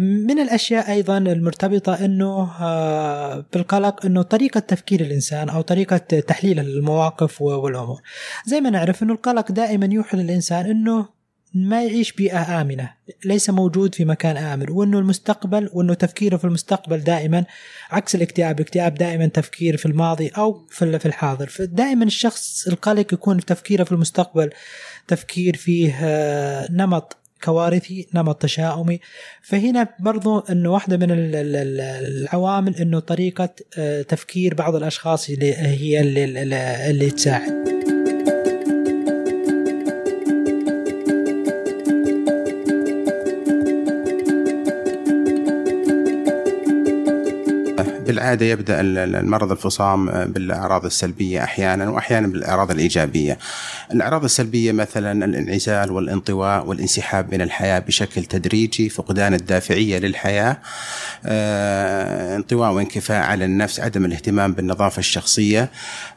من 0.00 0.38
الأشياء 0.38 0.92
أيضا 0.92 1.18
المرتبطة 1.18 2.04
إنه 2.04 2.50
آه، 2.60 3.46
بالقلق 3.52 4.06
إنه 4.06 4.22
طريقة 4.22 4.60
تفكير 4.60 5.00
الإنسان 5.00 5.48
أو 5.48 5.60
طريقة 5.60 5.96
تحليل 5.96 6.60
المواقف 6.60 7.42
والأمور. 7.42 8.02
زي 8.46 8.60
ما 8.60 8.70
نعرف 8.70 9.02
إنه 9.02 9.12
القلق 9.12 9.52
دائما 9.52 9.88
يوحي 9.92 10.16
للإنسان 10.16 10.66
إنه 10.66 11.08
ما 11.54 11.84
يعيش 11.84 12.12
بيئة 12.12 12.60
آمنة 12.60 12.90
ليس 13.24 13.50
موجود 13.50 13.94
في 13.94 14.04
مكان 14.04 14.36
آمن 14.36 14.70
وأنه 14.70 14.98
المستقبل 14.98 15.70
وأنه 15.72 15.94
تفكيره 15.94 16.36
في 16.36 16.44
المستقبل 16.44 17.00
دائما 17.00 17.44
عكس 17.90 18.14
الاكتئاب 18.14 18.60
الاكتئاب 18.60 18.94
دائما 18.94 19.26
تفكير 19.26 19.76
في 19.76 19.86
الماضي 19.86 20.28
أو 20.28 20.66
في 20.70 21.06
الحاضر. 21.06 21.46
فدائما 21.46 22.04
الشخص 22.04 22.68
القلق 22.68 23.14
يكون 23.14 23.40
تفكيره 23.40 23.84
في 23.84 23.92
المستقبل 23.92 24.50
تفكير 25.08 25.56
فيه 25.56 25.98
آه، 26.02 26.72
نمط 26.72 27.23
كوارثي 27.44 28.06
نمط 28.14 28.42
تشاؤمي. 28.42 29.00
فهنا 29.42 29.88
برضو 29.98 30.38
إنه 30.38 30.72
واحدة 30.72 30.96
من 30.96 31.06
العوامل 31.10 32.76
إنه 32.76 33.00
طريقة 33.00 33.48
آه، 33.78 34.02
تفكير 34.02 34.54
بعض 34.54 34.74
الأشخاص 34.74 35.28
اللي 35.28 35.54
هي 35.54 36.00
اللي, 36.00 36.24
اللي 36.90 37.10
تساعد. 37.10 37.73
بالعادة 48.04 48.46
يبدأ 48.46 48.80
المرض 48.80 49.50
الفصام 49.50 50.08
آه، 50.08 50.24
بالأعراض 50.24 50.84
السلبية 50.84 51.44
أحيانا 51.44 51.88
وأحيانا 51.90 52.26
بالأعراض 52.26 52.70
الإيجابية. 52.70 53.38
الأعراض 53.92 54.24
السلبية 54.24 54.72
مثلا 54.72 55.24
الانعزال 55.24 55.90
والانطواء 55.92 56.66
والانسحاب 56.66 57.34
من 57.34 57.40
الحياة 57.40 57.78
بشكل 57.78 58.24
تدريجي 58.24 58.88
فقدان 58.88 59.34
الدافعية 59.34 59.98
للحياة 59.98 60.56
آه، 61.26 62.36
انطواء 62.36 62.72
وانكفاء 62.72 63.22
على 63.22 63.44
النفس 63.44 63.80
عدم 63.80 64.04
الاهتمام 64.04 64.52
بالنظافة 64.52 64.98
الشخصية. 64.98 65.70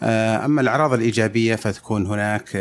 آه، 0.03 0.45
أما 0.45 0.61
الأعراض 0.61 0.93
الإيجابية 0.93 1.55
فتكون 1.55 2.05
هناك 2.05 2.57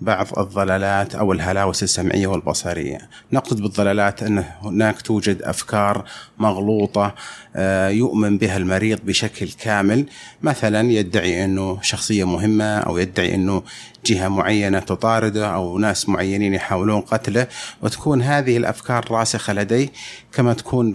بعض 0.00 0.38
الضلالات 0.38 1.14
أو 1.14 1.32
الهلاوس 1.32 1.82
السمعية 1.82 2.26
والبصرية. 2.26 2.98
نقصد 3.32 3.62
بالضلالات 3.62 4.22
أن 4.22 4.44
هناك 4.62 5.02
توجد 5.02 5.42
أفكار 5.42 6.04
مغلوطة 6.38 7.14
آه، 7.56 7.88
يؤمن 7.88 8.38
بها 8.38 8.56
المريض 8.56 8.98
بشكل 9.04 9.48
كامل، 9.48 10.06
مثلا 10.42 10.92
يدعي 10.92 11.44
أنه 11.44 11.78
شخصية 11.82 12.24
مهمة 12.24 12.78
أو 12.78 12.98
يدعي 12.98 13.34
أنه 13.34 13.62
جهة 14.06 14.28
معينة 14.28 14.78
تطارده 14.78 15.54
أو 15.54 15.78
ناس 15.78 16.08
معينين 16.08 16.54
يحاولون 16.54 17.00
قتله 17.00 17.46
وتكون 17.82 18.22
هذه 18.22 18.56
الأفكار 18.56 19.04
راسخة 19.10 19.52
لديه 19.52 19.88
كما 20.32 20.54
تكون 20.54 20.92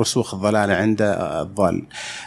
رسوخ 0.00 0.34
الضلالة 0.34 0.74
عند 0.74 1.02
الضال. 1.18 1.82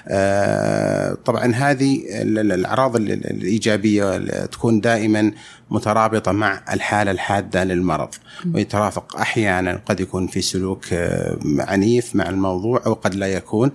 آه، 0.07 1.17
طبعا 1.25 1.53
هذه 1.55 2.01
الأعراض 2.21 2.95
الإيجابية 2.95 4.17
تكون 4.45 4.79
دائما 4.79 5.31
مترابطة 5.73 6.31
مع 6.31 6.61
الحالة 6.73 7.11
الحادة 7.11 7.63
للمرض. 7.63 8.09
ويترافق 8.53 9.17
أحيانا 9.17 9.81
قد 9.85 9.99
يكون 9.99 10.27
في 10.27 10.41
سلوك 10.41 10.93
آه، 10.93 11.37
عنيف 11.59 12.15
مع 12.15 12.29
الموضوع 12.29 12.81
أو 12.85 12.93
قد 12.93 13.15
لا 13.15 13.27
يكون. 13.27 13.71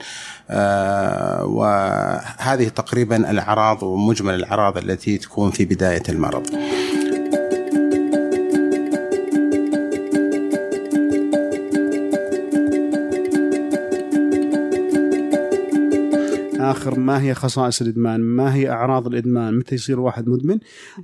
آه، 0.50 1.45
وهذه 1.45 2.69
تقريبا 2.69 3.31
الأعراض 3.31 3.83
ومجمل 3.83 4.35
الأعراض 4.35 4.78
التي 4.78 5.19
تكون 5.19 5.50
في 5.50 5.64
بداية 5.64 6.02
المرض. 6.09 6.47
آخر 16.71 16.99
ما 16.99 17.23
هي 17.23 17.35
خصائص 17.35 17.81
الإدمان 17.83 18.21
ما 18.21 18.55
هي 18.55 18.71
أعراض 18.71 19.07
الإدمان 19.07 19.59
متى 19.59 19.75
يصير 19.75 20.01
واحد 20.01 20.29
مدمن؟ 20.29 20.59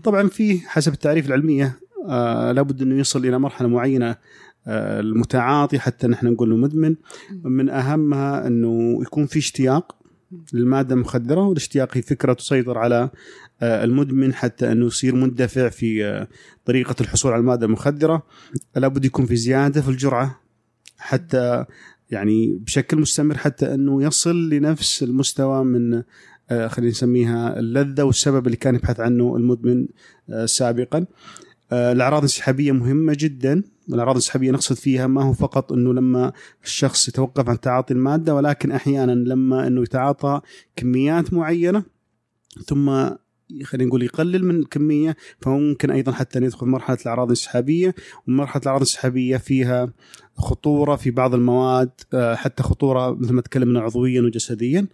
طبعا 0.04 0.28
في 0.28 0.58
حسب 0.58 0.92
التعريف 0.92 1.26
العلمية 1.26 1.78
آه 2.08 2.52
لابد 2.52 2.82
إنه 2.82 2.98
يصل 2.98 3.26
إلى 3.26 3.38
مرحلة 3.38 3.68
معينة 3.68 4.16
آه 4.66 5.00
المتعاطي 5.00 5.78
حتى 5.78 6.06
نحن 6.06 6.26
نقول 6.26 6.50
له 6.50 6.56
مدمن. 6.56 6.94
من 7.44 7.68
أهمها 7.70 8.46
إنه 8.46 9.02
يكون 9.02 9.26
في 9.26 9.38
اشتياق 9.38 9.96
للماده 10.52 10.94
المخدره 10.94 11.40
والاشتياق 11.40 11.96
هي 11.96 12.02
فكرة 12.02 12.32
تسيطر 12.32 12.78
على 12.78 13.10
آه 13.62 13.84
المدمن 13.84 14.34
حتى 14.34 14.72
إنه 14.72 14.86
يصير 14.86 15.14
مندفع 15.14 15.68
في 15.68 16.04
آه 16.04 16.28
طريقة 16.64 16.94
الحصول 17.00 17.32
على 17.32 17.40
المادة 17.40 17.66
المخدرة. 17.66 18.22
لابد 18.76 19.04
يكون 19.04 19.26
في 19.26 19.36
زيادة 19.36 19.82
في 19.82 19.88
الجرعة 19.88 20.40
حتى 20.98 21.64
يعني 22.14 22.58
بشكل 22.60 23.00
مستمر 23.00 23.36
حتى 23.36 23.74
أنه 23.74 24.02
يصل 24.02 24.48
لنفس 24.48 25.02
المستوى 25.02 25.64
من 25.64 26.02
آه، 26.50 26.68
خلينا 26.68 26.90
نسميها 26.90 27.58
اللذة 27.58 28.02
والسبب 28.02 28.46
اللي 28.46 28.56
كان 28.56 28.74
يبحث 28.74 29.00
عنه 29.00 29.36
المدمن 29.36 29.86
آه، 30.30 30.46
سابقا. 30.46 31.06
آه، 31.72 31.92
الأعراض 31.92 32.18
الانسحابيه 32.18 32.72
مهمة 32.72 33.16
جدا، 33.18 33.62
الاعراض 33.88 34.14
الانسحابيه 34.14 34.50
نقصد 34.50 34.76
فيها 34.76 35.06
ما 35.06 35.22
هو 35.22 35.32
فقط 35.32 35.72
أنه 35.72 35.94
لما 35.94 36.32
الشخص 36.64 37.08
يتوقف 37.08 37.48
عن 37.48 37.60
تعاطي 37.60 37.94
المادة 37.94 38.34
ولكن 38.34 38.72
أحيانا 38.72 39.12
لما 39.12 39.66
أنه 39.66 39.82
يتعاطى 39.82 40.40
كميات 40.76 41.32
معينة 41.32 41.82
ثم 42.66 43.08
خلينا 43.64 43.88
نقول 43.88 44.02
يقلل 44.02 44.44
من 44.44 44.56
الكميه 44.56 45.16
فممكن 45.40 45.90
أيضا 45.90 46.12
حتى 46.12 46.40
ندخل 46.40 46.66
مرحلة 46.66 46.98
الأعراض 47.02 47.26
الانسحابيه 47.26 47.94
ومرحلة 48.28 48.62
الأعراض 48.62 48.80
الانسحابيه 48.80 49.36
فيها 49.36 49.92
خطورة 50.36 50.96
في 50.96 51.10
بعض 51.10 51.34
المواد 51.34 51.90
آه، 52.14 52.34
حتى 52.34 52.62
خطورة 52.62 53.14
مثل 53.14 53.32
ما 53.32 53.42
تكلمنا 53.42 53.80
عضويا 53.80 54.22
وجسديا. 54.22 54.86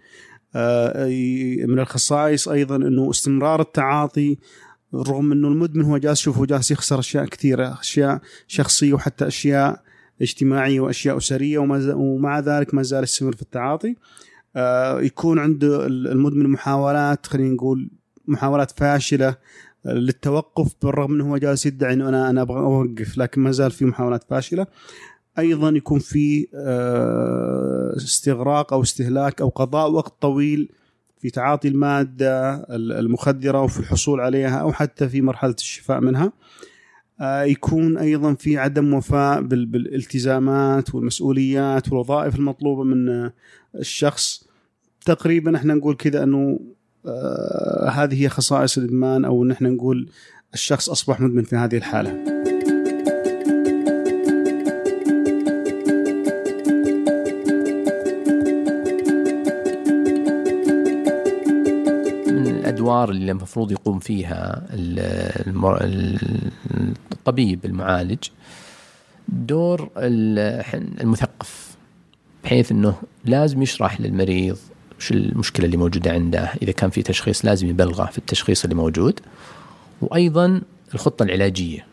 آه، 0.55 1.07
من 1.67 1.79
الخصائص 1.79 2.49
أيضا 2.49 2.77
إنه 2.77 3.11
استمرار 3.11 3.61
التعاطي 3.61 4.39
رغم 4.95 5.33
إنه 5.33 5.49
المدمن 5.49 5.85
هو 5.85 5.99
جالس 5.99 6.21
شوف 6.21 6.39
هو 6.39 6.45
جالس 6.45 6.71
يخسر 6.71 6.99
أشياء 6.99 7.25
كثيرة 7.25 7.79
أشياء 7.81 8.21
شخصية 8.47 8.93
وحتى 8.93 9.27
أشياء 9.27 9.83
اجتماعية 10.23 10.81
وأشياء 10.81 11.17
أسرية 11.17 11.59
ومع 11.95 12.39
ذلك 12.39 12.75
ما 12.75 12.83
زال 12.83 13.03
يستمر 13.03 13.37
في 13.37 13.43
التعاطي. 13.43 13.97
آه، 14.57 15.01
يكون 15.01 15.39
عند 15.39 15.65
المدمن 15.65 16.49
محاولات 16.51 17.27
خلينا 17.27 17.55
نقول 17.55 17.91
محاولات 18.31 18.71
فاشلة 18.71 19.37
للتوقف 19.85 20.75
بالرغم 20.83 21.15
إنه 21.15 21.31
هو 21.31 21.37
جالس 21.37 21.67
يدعي 21.67 21.93
إنه 21.93 22.09
أنا 22.09 22.31
أنا 22.31 22.43
أبغى 22.43 22.61
أوقف 22.61 23.19
لكن 23.19 23.41
ما 23.41 23.51
زال 23.51 23.71
في 23.71 23.85
محاولات 23.85 24.25
فاشلة. 24.31 24.67
أيضا 25.39 25.71
يكون 25.71 25.99
في 25.99 26.47
آه، 26.55 27.97
استغراق 27.97 28.73
أو 28.73 28.83
استهلاك 28.83 29.41
أو 29.41 29.49
قضاء 29.49 29.91
وقت 29.91 30.15
طويل 30.21 30.69
في 31.19 31.31
تعاطي 31.31 31.69
المادة 31.69 32.55
المخدرة 32.71 33.63
وفي 33.63 33.81
الحصول 33.81 34.21
عليها 34.21 34.59
أو 34.59 34.73
حتى 34.73 35.09
في 35.09 35.21
مرحلة 35.21 35.55
الشفاء 35.59 36.01
منها. 36.01 36.33
آه، 37.21 37.43
يكون 37.43 37.99
أيضا 37.99 38.35
في 38.35 38.59
عدم 38.59 38.95
وفاء 38.95 39.43
بالالتزامات 39.43 40.95
والمسؤوليات 40.95 41.89
والوظائف 41.89 42.37
المطلوبة 42.37 42.85
من 42.85 43.31
الشخص. 43.75 44.45
تقريبا 45.05 45.57
إحنا 45.57 45.75
نقول 45.75 45.95
كذا 45.95 46.23
إنه 46.23 46.61
آه 47.07 47.89
هذه 47.89 48.23
هي 48.23 48.29
خصائص 48.29 48.79
الإدمان 48.79 49.25
أو 49.25 49.45
نحن 49.45 49.65
نقول 49.65 50.09
الشخص 50.55 50.89
أصبح 50.89 51.21
مدمن 51.21 51.43
في 51.43 51.57
هذه 51.57 51.77
الحالة. 51.77 52.41
الأدوار 62.81 63.11
اللي 63.11 63.33
المفروض 63.33 63.73
يقوم 63.73 63.99
فيها 63.99 64.67
الطبيب 67.13 67.65
المعالج 67.65 68.19
دور 69.29 69.91
المثقف 71.01 71.77
بحيث 72.45 72.73
إنه 72.73 72.95
لازم 73.25 73.63
يشرح 73.63 74.01
للمريض 74.01 74.59
وش 75.01 75.11
المشكلة 75.11 75.67
اللي 75.67 75.77
موجودة 75.77 76.13
عنده؟ 76.13 76.53
إذا 76.63 76.73
كان 76.73 76.91
في 76.91 77.03
تشخيص 77.03 77.45
لازم 77.45 77.69
يبلغه 77.69 78.05
في 78.05 78.19
التشخيص 78.19 78.65
اللي 78.65 78.77
موجود. 78.77 79.21
وأيضا 80.03 80.61
الخطة 80.95 81.23
العلاجية. 81.23 81.87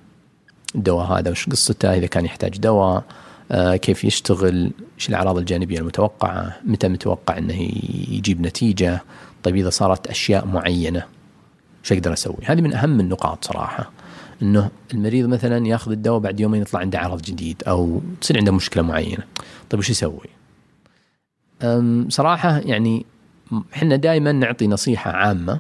الدواء 0.75 1.05
هذا 1.05 1.31
وش 1.31 1.49
قصته؟ 1.49 1.93
إذا 1.93 2.05
كان 2.05 2.25
يحتاج 2.25 2.57
دواء 2.57 3.03
آه 3.51 3.75
كيف 3.75 4.03
يشتغل؟ 4.03 4.71
إيش 4.97 5.09
الأعراض 5.09 5.37
الجانبية 5.37 5.79
المتوقعة؟ 5.79 6.57
متى 6.65 6.87
متوقع 6.87 7.37
إنه 7.37 7.53
يجيب 8.09 8.41
نتيجة؟ 8.41 9.01
طيب 9.43 9.55
إذا 9.55 9.69
صارت 9.69 10.07
أشياء 10.07 10.45
معينة 10.45 11.03
إيش 11.83 11.91
أقدر 11.91 12.13
أسوي؟ 12.13 12.37
هذه 12.43 12.61
من 12.61 12.73
أهم 12.73 12.99
النقاط 12.99 13.45
صراحة. 13.45 13.91
إنه 14.41 14.69
المريض 14.93 15.27
مثلا 15.27 15.67
ياخذ 15.67 15.91
الدواء 15.91 16.19
بعد 16.19 16.39
يومين 16.39 16.61
يطلع 16.61 16.79
عنده 16.79 16.99
عرض 16.99 17.21
جديد 17.21 17.63
أو 17.67 18.01
تصير 18.21 18.37
عنده 18.37 18.51
مشكلة 18.51 18.83
معينة. 18.83 19.23
طيب 19.69 19.79
وش 19.79 19.89
يسوي؟ 19.89 20.29
صراحة 22.09 22.57
يعني 22.57 23.05
إحنا 23.73 23.95
دائما 23.95 24.31
نعطي 24.31 24.67
نصيحة 24.67 25.11
عامة 25.11 25.59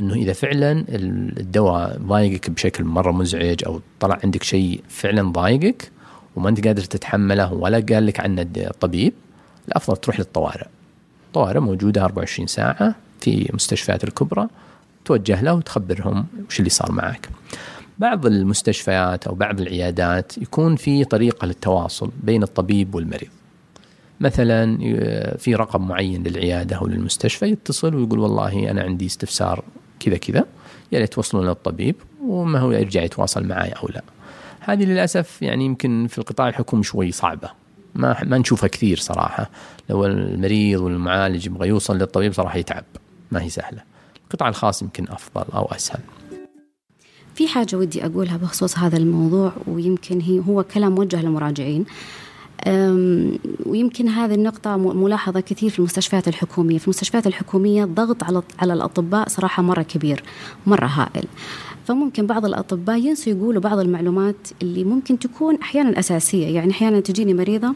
إنه 0.00 0.14
إذا 0.14 0.32
فعلا 0.32 0.84
الدواء 0.88 1.98
ضايقك 1.98 2.50
بشكل 2.50 2.84
مرة 2.84 3.12
مزعج 3.12 3.64
أو 3.66 3.80
طلع 4.00 4.18
عندك 4.24 4.42
شيء 4.42 4.80
فعلا 4.88 5.22
ضايقك 5.22 5.90
وما 6.36 6.48
أنت 6.48 6.66
قادر 6.66 6.82
تتحمله 6.82 7.52
ولا 7.52 7.84
قال 7.90 8.06
لك 8.06 8.20
عنه 8.20 8.46
الطبيب 8.56 9.12
الأفضل 9.68 9.96
تروح 9.96 10.18
للطوارئ. 10.18 10.66
الطوارئ 11.26 11.60
موجودة 11.60 12.04
24 12.04 12.46
ساعة 12.46 12.94
في 13.20 13.50
المستشفيات 13.50 14.04
الكبرى 14.04 14.48
توجه 15.04 15.42
له 15.42 15.54
وتخبرهم 15.54 16.26
وش 16.48 16.58
اللي 16.58 16.70
صار 16.70 16.92
معك. 16.92 17.28
بعض 17.98 18.26
المستشفيات 18.26 19.26
أو 19.26 19.34
بعض 19.34 19.60
العيادات 19.60 20.38
يكون 20.38 20.76
في 20.76 21.04
طريقة 21.04 21.46
للتواصل 21.46 22.10
بين 22.22 22.42
الطبيب 22.42 22.94
والمريض. 22.94 23.30
مثلا 24.22 24.78
في 25.36 25.54
رقم 25.54 25.88
معين 25.88 26.22
للعيادة 26.22 26.76
أو 26.76 26.86
للمستشفى 26.86 27.46
يتصل 27.46 27.94
ويقول 27.94 28.18
والله 28.18 28.70
أنا 28.70 28.82
عندي 28.82 29.06
استفسار 29.06 29.64
كذا 30.00 30.16
كذا 30.16 30.44
يا 30.92 30.98
ريت 30.98 31.12
توصلون 31.12 31.46
للطبيب 31.46 31.96
وما 32.26 32.58
هو 32.58 32.72
يرجع 32.72 33.02
يتواصل 33.02 33.44
معي 33.44 33.70
أو 33.70 33.88
لا. 33.88 34.02
هذه 34.60 34.84
للأسف 34.84 35.42
يعني 35.42 35.64
يمكن 35.64 36.06
في 36.06 36.18
القطاع 36.18 36.48
الحكومي 36.48 36.82
شوي 36.82 37.12
صعبة. 37.12 37.50
ما 37.94 38.24
ما 38.24 38.38
نشوفها 38.38 38.68
كثير 38.68 38.98
صراحة. 38.98 39.50
لو 39.90 40.06
المريض 40.06 40.80
والمعالج 40.80 41.46
يبغى 41.46 41.68
يوصل 41.68 41.98
للطبيب 41.98 42.32
صراحة 42.32 42.58
يتعب. 42.58 42.84
ما 43.30 43.42
هي 43.42 43.48
سهلة. 43.48 43.82
القطاع 44.24 44.48
الخاص 44.48 44.82
يمكن 44.82 45.06
أفضل 45.08 45.44
أو 45.54 45.64
أسهل. 45.64 46.00
في 47.34 47.48
حاجة 47.48 47.76
ودي 47.76 48.06
أقولها 48.06 48.36
بخصوص 48.36 48.78
هذا 48.78 48.96
الموضوع 48.96 49.52
ويمكن 49.66 50.20
هي 50.20 50.42
هو 50.48 50.62
كلام 50.62 50.92
موجه 50.92 51.22
للمراجعين 51.22 51.84
ويمكن 53.66 54.08
هذه 54.08 54.34
النقطة 54.34 54.76
ملاحظة 54.76 55.40
كثير 55.40 55.70
في 55.70 55.78
المستشفيات 55.78 56.28
الحكومية، 56.28 56.78
في 56.78 56.84
المستشفيات 56.84 57.26
الحكومية 57.26 57.84
الضغط 57.84 58.24
على 58.24 58.42
على 58.58 58.72
الأطباء 58.72 59.28
صراحة 59.28 59.62
مرة 59.62 59.82
كبير، 59.82 60.22
مرة 60.66 60.86
هائل. 60.86 61.24
فممكن 61.86 62.26
بعض 62.26 62.44
الأطباء 62.44 62.96
ينسوا 62.98 63.32
يقولوا 63.32 63.62
بعض 63.62 63.78
المعلومات 63.78 64.48
اللي 64.62 64.84
ممكن 64.84 65.18
تكون 65.18 65.58
أحيانا 65.62 65.98
أساسية، 65.98 66.46
يعني 66.46 66.70
أحيانا 66.70 67.00
تجيني 67.00 67.34
مريضة 67.34 67.74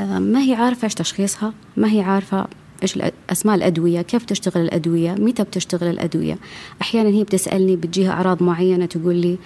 ما 0.00 0.40
هي 0.42 0.54
عارفة 0.54 0.84
إيش 0.84 0.94
تشخيصها، 0.94 1.52
ما 1.76 1.92
هي 1.92 2.00
عارفة 2.00 2.46
إيش 2.82 2.98
أسماء 3.30 3.54
الأدوية؟ 3.54 4.02
كيف 4.02 4.24
تشتغل 4.24 4.62
الأدوية؟ 4.64 5.12
متى 5.12 5.42
بتشتغل 5.42 5.90
الأدوية؟ 5.90 6.38
أحيانا 6.82 7.08
هي 7.08 7.24
بتسألني 7.24 7.76
بتجيها 7.76 8.12
أعراض 8.12 8.42
معينة 8.42 8.86
تقول 8.86 9.14
لي 9.14 9.38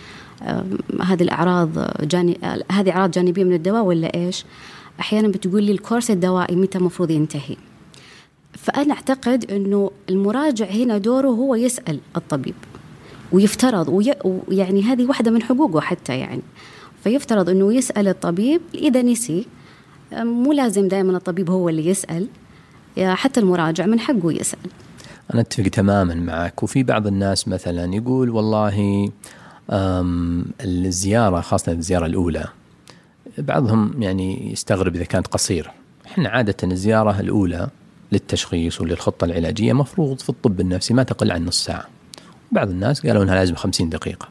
هذه 1.02 1.22
الأعراض 1.22 1.68
جاني 2.02 2.38
هذه 2.70 2.90
أعراض 2.90 3.10
جانبية 3.10 3.44
من 3.44 3.52
الدواء 3.52 3.82
ولا 3.82 4.14
إيش؟ 4.14 4.44
أحيانا 5.00 5.28
بتقول 5.28 5.62
لي 5.62 5.72
الكورس 5.72 6.10
الدوائي 6.10 6.56
متى 6.56 6.78
المفروض 6.78 7.10
ينتهي. 7.10 7.56
فأنا 8.52 8.94
أعتقد 8.94 9.50
إنه 9.50 9.90
المراجع 10.10 10.66
هنا 10.66 10.98
دوره 10.98 11.28
هو 11.28 11.54
يسأل 11.54 12.00
الطبيب 12.16 12.54
ويفترض 13.32 13.88
ويعني 14.48 14.82
هذه 14.82 15.06
واحدة 15.06 15.30
من 15.30 15.42
حقوقه 15.42 15.80
حتى 15.80 16.18
يعني. 16.18 16.42
فيفترض 17.04 17.48
إنه 17.48 17.74
يسأل 17.74 18.08
الطبيب 18.08 18.60
إذا 18.74 19.02
نسي 19.02 19.46
مو 20.12 20.52
لازم 20.52 20.88
دائما 20.88 21.16
الطبيب 21.16 21.50
هو 21.50 21.68
اللي 21.68 21.86
يسأل 21.86 22.28
حتى 22.98 23.40
المراجع 23.40 23.86
من 23.86 24.00
حقه 24.00 24.32
يسأل. 24.32 24.70
أنا 25.34 25.40
أتفق 25.40 25.68
تماما 25.68 26.14
معك. 26.14 26.62
وفي 26.62 26.82
بعض 26.82 27.06
الناس 27.06 27.48
مثلا 27.48 27.94
يقول 27.94 28.30
والله 28.30 29.08
الزيارة 30.60 31.40
خاصة 31.40 31.72
الزيارة 31.72 32.06
الأولى 32.06 32.44
بعضهم 33.38 34.02
يعني 34.02 34.52
يستغرب 34.52 34.94
إذا 34.94 35.04
كانت 35.04 35.26
قصيره 35.26 35.72
إحنا 36.06 36.28
عادة 36.28 36.56
الزيارة 36.64 37.20
الأولى 37.20 37.68
للتشخيص 38.12 38.80
وللخطة 38.80 39.24
العلاجية 39.24 39.72
مفروض 39.72 40.20
في 40.20 40.28
الطب 40.28 40.60
النفسي 40.60 40.94
ما 40.94 41.02
تقل 41.02 41.32
عن 41.32 41.44
نص 41.44 41.64
ساعة. 41.64 41.84
بعض 42.52 42.70
الناس 42.70 43.06
قالوا 43.06 43.22
إنها 43.22 43.34
لازم 43.34 43.54
50 43.54 43.88
دقيقة. 43.88 44.28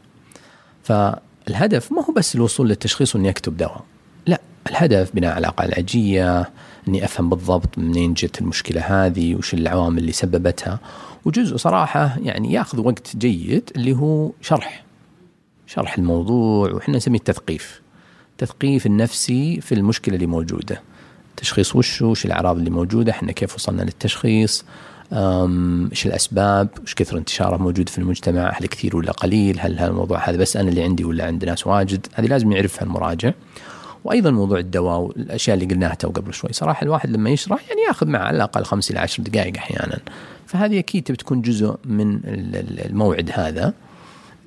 فالهدف 0.82 1.92
ما 1.92 2.04
هو 2.04 2.12
بس 2.12 2.34
الوصول 2.34 2.68
للتشخيص 2.68 3.16
وإني 3.16 3.30
أكتب 3.30 3.56
دواء. 3.56 3.84
لا 4.26 4.40
الهدف 4.70 5.14
بناء 5.14 5.34
علاقه 5.34 5.62
علاجية 5.62 6.50
إني 6.88 7.04
أفهم 7.04 7.28
بالضبط 7.28 7.78
منين 7.78 8.14
جت 8.14 8.40
المشكلة 8.40 8.80
هذه 8.80 9.34
وش 9.34 9.54
العوامل 9.54 9.98
اللي 9.98 10.12
سببتها. 10.12 10.78
وجزء 11.24 11.56
صراحة 11.56 12.16
يعني 12.22 12.52
ياخذ 12.52 12.80
وقت 12.80 13.16
جيد 13.16 13.70
اللي 13.76 13.92
هو 13.92 14.30
شرح. 14.40 14.84
شرح 15.74 15.98
الموضوع 15.98 16.70
وحنا 16.72 16.96
نسميه 16.96 17.18
التثقيف. 17.18 17.80
التثقيف 18.32 18.86
النفسي 18.86 19.60
في 19.60 19.74
المشكلة 19.74 20.14
اللي 20.14 20.26
موجودة. 20.26 20.82
تشخيص 21.36 21.76
وش 21.76 22.02
وش 22.02 22.26
الأعراض 22.26 22.56
اللي 22.56 22.70
موجودة؟ 22.70 23.12
إحنا 23.12 23.32
كيف 23.32 23.54
وصلنا 23.54 23.82
للتشخيص؟ 23.82 24.64
إيش 25.12 26.06
الأسباب؟ 26.06 26.68
إيش 26.82 26.94
كثر 26.94 27.18
انتشاره 27.18 27.56
موجود 27.56 27.88
في 27.88 27.98
المجتمع؟ 27.98 28.52
هل 28.54 28.66
كثير 28.66 28.96
ولا 28.96 29.12
قليل؟ 29.12 29.60
هل 29.60 29.78
هذا 29.78 29.90
الموضوع 29.90 30.28
هذا 30.28 30.36
بس 30.36 30.56
أنا 30.56 30.68
اللي 30.68 30.82
عندي 30.82 31.04
ولا 31.04 31.24
عند 31.24 31.44
ناس 31.44 31.66
واجد؟ 31.66 32.06
هذه 32.14 32.26
لازم 32.26 32.52
يعرفها 32.52 32.82
المراجع 32.82 33.32
وأيضا 34.04 34.30
موضوع 34.30 34.58
الدواء 34.58 34.98
والأشياء 34.98 35.54
اللي 35.54 35.74
قلناها 35.74 35.94
تو 35.94 36.08
قبل 36.08 36.34
شوي. 36.34 36.52
صراحة 36.52 36.84
الواحد 36.84 37.10
لما 37.10 37.30
يشرح 37.30 37.68
يعني 37.68 37.80
ياخذ 37.88 38.06
معه 38.06 38.22
على 38.22 38.36
الأقل 38.36 38.64
خمس 38.64 38.90
إلى 38.90 38.98
عشر 38.98 39.22
دقائق 39.22 39.56
أحيانا. 39.56 39.98
فهذه 40.46 40.78
أكيد 40.78 41.02
تبي 41.02 41.16
تكون 41.16 41.42
جزء 41.42 41.76
من 41.84 42.20
الموعد 42.24 43.30
هذا. 43.34 43.74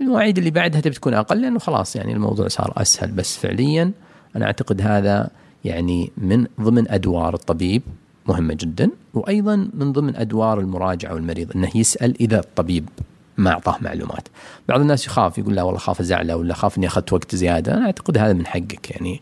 المواعيد 0.02 0.38
اللي 0.38 0.52
بعدها 0.52 0.82
تبي 0.82 0.96
تكون 0.96 1.14
أقل 1.14 1.42
لأنه 1.42 1.60
خلاص 1.60 1.96
يعني 1.96 2.14
الموضوع 2.14 2.48
صار 2.48 2.74
أسهل. 2.78 3.12
بس 3.12 3.38
فعليا 3.38 3.92
أنا 4.36 4.46
أعتقد 4.46 4.82
هذا 4.82 5.30
يعني 5.66 6.12
من 6.18 6.48
ضمن 6.62 6.92
أدوار 6.92 7.34
الطبيب 7.34 7.82
مهمة 8.28 8.54
جدا 8.54 8.90
وأيضا 9.14 9.70
من 9.74 9.92
ضمن 9.92 10.16
أدوار 10.16 10.60
المراجع 10.60 11.14
والمريض 11.14 11.52
إنه 11.56 11.70
يسأل 11.76 12.22
إذا 12.22 12.40
الطبيب 12.40 12.90
ما 13.38 13.52
أعطاه 13.52 13.78
معلومات. 13.82 14.28
بعض 14.70 14.80
الناس 14.82 15.06
يخاف 15.06 15.38
يقول 15.38 15.56
لا 15.56 15.64
والله 15.64 15.80
خاف 15.80 16.00
أزعله 16.00 16.36
ولا 16.36 16.54
خاف 16.54 16.78
إني 16.78 16.88
أخذت 16.88 17.14
وقت 17.14 17.36
زيادة، 17.36 17.74
أنا 17.74 17.86
أعتقد 17.86 18.18
هذا 18.18 18.34
من 18.34 18.48
حقك. 18.48 18.92
يعني 18.92 19.22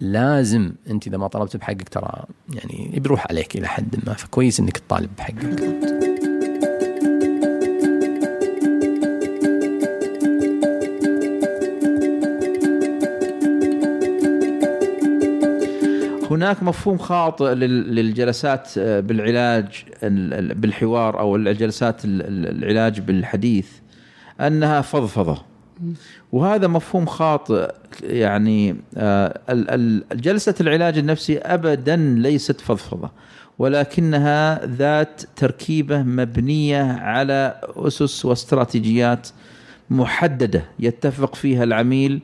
لازم 0.00 0.72
أنت 0.90 1.06
إذا 1.06 1.16
ما 1.16 1.28
طلبت 1.28 1.56
بحقك 1.56 1.88
ترى 1.88 2.24
يعني 2.54 3.00
بيروح 3.00 3.26
عليك 3.30 3.56
إلى 3.56 3.68
حد 3.68 3.96
ما. 4.06 4.12
فكويس 4.12 4.60
إنك 4.60 4.78
تطالب 4.78 5.10
بحقك. 5.18 5.93
هناك 16.34 16.62
مفهوم 16.62 16.98
خاطئ 16.98 17.54
للجلسات 17.54 18.68
آه، 18.78 19.00
بالعلاج 19.00 19.84
بالحوار 20.54 21.18
أو 21.18 21.36
الجلسات 21.36 22.00
العلاج 22.04 23.00
بالحديث 23.00 23.68
أنها 24.40 24.80
فضفضة. 24.80 25.42
وهذا 26.32 26.66
مفهوم 26.66 27.06
خاطئ 27.06 27.70
يعني 28.02 28.76
آه، 28.96 29.40
جلسة 30.12 30.54
العلاج 30.60 30.98
النفسي 30.98 31.38
ابدا 31.38 31.96
ليست 31.96 32.60
فضفضة 32.60 33.10
ولكنها 33.58 34.66
ذات 34.66 35.22
تركيبة 35.36 36.02
مبنية 36.02 36.82
على 36.82 37.60
أسس 37.76 38.24
واستراتيجيات 38.24 39.28
محددة 39.90 40.64
يتفق 40.78 41.34
فيها 41.34 41.64
العميل 41.64 42.22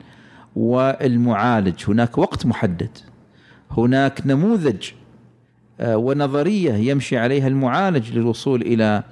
والمعالج. 0.55 1.83
هناك 1.87 2.17
وقت 2.17 2.45
محدد. 2.45 2.97
هناك 3.77 4.21
نموذج 4.25 4.91
آه، 5.79 5.97
ونظرية 5.97 6.73
يمشي 6.73 7.17
عليها 7.17 7.47
المعالج 7.47 8.17
للوصول 8.17 8.61
إلى 8.61 9.03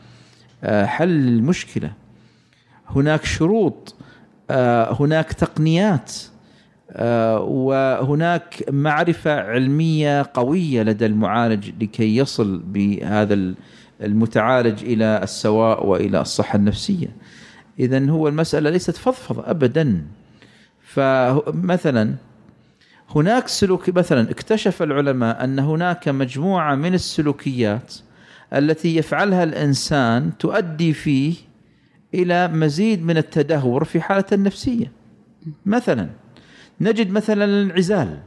آه، 0.64 0.86
حل 0.86 1.10
المشكلة 1.10 1.92
هناك 2.90 3.26
شروط 3.26 3.96
آه، 4.50 4.98
هناك 5.00 5.34
تقنيات 5.34 6.14
وهناك 7.40 8.64
معرفة 8.70 9.42
علمية 9.42 10.32
قوية 10.34 10.84
لدى 10.84 11.06
المعالج 11.06 11.70
لكي 11.84 12.18
يصل 12.18 12.58
بهذا 12.58 13.54
المتعالج 14.02 14.84
إلى 14.84 15.20
السواء 15.24 15.86
وإلى 15.86 16.22
الصحة 16.22 16.56
النفسية. 16.56 17.08
اذا 17.80 18.10
هو 18.10 18.28
المسألة 18.28 18.70
ليست 18.70 18.98
فضفضة 18.98 19.44
ابدا. 19.52 20.06
فمثلا 20.82 22.16
هناك 23.16 23.48
سلوك 23.48 23.90
مثلا 23.90 24.32
اكتشف 24.32 24.84
العلماء 24.84 25.44
أن 25.44 25.60
هناك 25.60 26.10
مجموعة 26.10 26.76
من 26.76 26.94
السلوكيات 26.94 27.94
التي 28.54 28.96
يفعلها 28.96 29.44
الإنسان 29.44 30.38
تؤدي 30.40 30.94
فيه 30.94 31.36
إلى 32.14 32.48
مزيد 32.48 33.06
من 33.06 33.18
التدهور 33.18 33.84
في 33.84 34.02
حالته 34.02 34.34
النفسيه. 34.34 34.92
مثلا 35.66 36.10
نجد 36.82 37.12
مثلا 37.12 37.46
الانعزال 37.46 38.20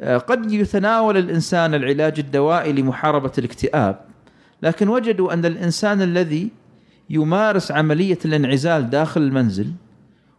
آه، 0.00 0.16
قد 0.16 0.52
يتناول 0.52 1.16
الإنسان 1.16 1.74
العلاج 1.74 2.18
الدوائي 2.18 2.72
لمحاربة 2.72 3.32
الاكتئاب 3.38 4.00
لكن 4.62 4.88
وجدوا 4.88 5.32
أن 5.32 5.44
الإنسان 5.44 6.02
الذي 6.02 6.50
يمارس 7.10 7.72
عملية 7.72 8.18
الانعزال 8.24 8.90
داخل 8.90 9.22
المنزل 9.22 9.72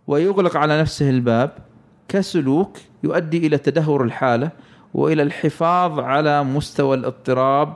ويغلق 0.07 0.57
على 0.57 0.81
نفسه 0.81 1.09
الباب 1.09 1.51
كسلوك 2.09 2.77
يؤدي 3.03 3.47
إلى 3.47 3.57
تدهور 3.57 4.03
الحالة 4.03 4.51
وإلى 4.93 5.23
الحفاظ 5.23 5.99
على 5.99 6.43
مستوى 6.43 6.97
الاضطراب 6.97 7.73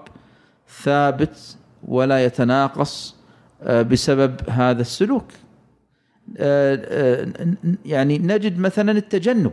ثابت 0.84 1.58
ولا 1.88 2.26
يتناقص 2.26 3.16
آه، 3.64 3.82
بسبب 3.82 4.50
هذا 4.50 4.82
السلوك. 4.82 5.26
آه، 6.38 6.82
آه، 6.86 7.28
يعني 7.86 8.18
نجد 8.18 8.60
مثلا 8.60 8.92
التجنب. 8.92 9.52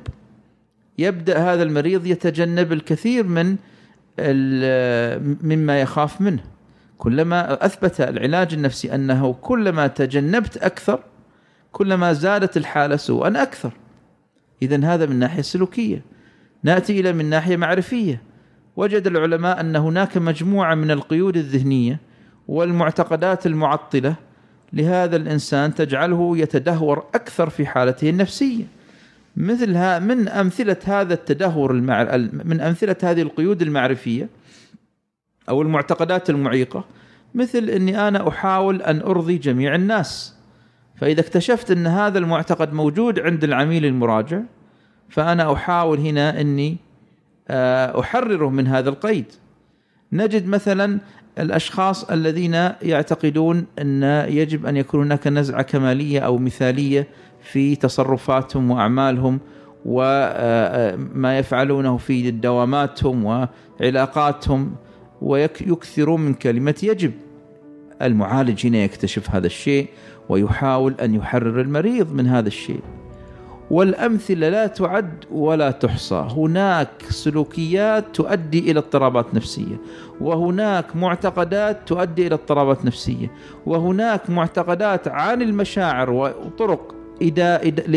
يبدأ 0.99 1.39
هذا 1.39 1.63
المريض 1.63 2.07
يتجنب 2.07 2.73
الكثير 2.73 3.25
من 3.25 3.57
مما 5.43 5.81
يخاف 5.81 6.21
منه. 6.21 6.43
كلما 6.99 7.67
أثبت 7.67 8.01
العلاج 8.01 8.55
النفسي 8.55 8.95
أنه 8.95 9.33
كلما 9.33 9.87
تجنبت 9.87 10.57
أكثر 10.57 11.01
كلما 11.73 12.13
زادت 12.13 12.57
الحالة 12.57 12.97
سوءا 12.97 13.43
أكثر. 13.43 13.73
إذا 14.63 14.85
هذا 14.85 15.07
من 15.07 15.19
ناحية 15.19 15.43
سلوكية. 15.43 16.03
نأتي 16.63 17.01
إلى 17.01 17.13
من 17.13 17.25
ناحية 17.25 17.57
معرفية. 17.57 18.23
وجد 18.77 19.07
العلماء 19.07 19.61
أن 19.61 19.77
هناك 19.77 20.17
مجموعة 20.17 20.75
من 20.75 20.91
القيود 20.91 21.37
الذهنية 21.37 22.01
والمعتقدات 22.49 23.47
المعطلة 23.47 24.15
لهذا 24.73 25.17
الإنسان 25.17 25.75
تجعله 25.75 26.39
يتدهور 26.39 26.99
أكثر 27.15 27.51
في 27.51 27.67
حالته 27.67 28.11
النفسية. 28.11 28.65
مثل 29.37 30.01
من 30.01 30.29
أمثلة 30.29 30.77
هذا 30.85 31.15
التدهور. 31.15 31.73
من 31.73 32.61
أمثلة 32.61 32.97
هذه 33.03 33.23
القيود 33.23 33.63
المعرفية 33.63 34.29
أو 35.49 35.63
المعتقدات 35.63 36.31
المعيقة 36.31 36.85
مثل 37.35 37.65
أني 37.65 38.09
أنا 38.09 38.29
أحاول 38.29 38.83
أن 38.83 39.01
أرضي 39.01 39.39
جميع 39.39 39.75
الناس. 39.75 40.40
فإذا 41.01 41.21
اكتشفت 41.21 41.71
أن 41.71 41.87
هذا 41.87 42.19
المعتقد 42.19 42.73
موجود 42.73 43.21
عند 43.21 43.45
العميل 43.45 43.85
المراجع 43.85 44.41
فأنا 45.09 45.53
أحاول 45.53 45.99
هنا 45.99 46.41
أني 46.41 46.77
آه، 47.49 48.01
أحرره 48.01 48.51
من 48.51 48.67
هذا 48.67 48.89
القيد. 48.89 49.25
نجد 50.13 50.47
مثلا 50.47 50.99
الأشخاص 51.39 52.05
الذين 52.05 52.55
يعتقدون 52.83 53.67
أن 53.79 54.03
يجب 54.29 54.67
أن 54.67 54.77
يكون 54.77 55.05
هناك 55.05 55.27
نزعة 55.27 55.63
كمالية 55.63 56.21
أو 56.21 56.39
مثالية 56.39 57.09
في 57.43 57.77
تصرفاتهم 57.77 58.71
وأعمالهم 58.71 59.41
وما 59.85 60.33
آه، 60.37 60.99
آه، 61.25 61.39
يفعلونه 61.39 61.97
في 61.97 62.31
دواماتهم 62.31 63.47
وعلاقاتهم 63.81 64.75
ويكثرون 65.23 66.21
من 66.21 66.35
كلمة 66.35 66.75
يجب. 66.83 67.13
المعالج 68.03 68.67
هنا 68.67 68.79
يكتشف 68.79 69.31
هذا 69.31 69.47
الشيء 69.47 69.89
ويحاول 70.31 70.95
أن 71.03 71.15
يحرر 71.15 71.61
المريض 71.61 72.13
من 72.13 72.27
هذا 72.27 72.49
الشيء. 72.49 72.81
والأمثلة 73.71 74.49
لا 74.49 74.67
تعد 74.67 75.25
ولا 75.31 75.71
تحصى. 75.71 76.29
هناك 76.37 76.89
سلوكيات 77.09 78.05
تؤدي 78.15 78.71
إلى 78.71 78.79
اضطرابات 78.79 79.35
نفسية. 79.35 79.77
وهناك 80.21 80.97
معتقدات 80.97 81.79
تؤدي 81.87 82.27
إلى 82.27 82.35
اضطرابات 82.35 82.85
نفسية. 82.85 83.31
وهناك 83.67 84.31
معتقدات 84.31 85.09
عن 85.09 85.43
المشاعر 85.43 86.11
وطرق 86.11 86.95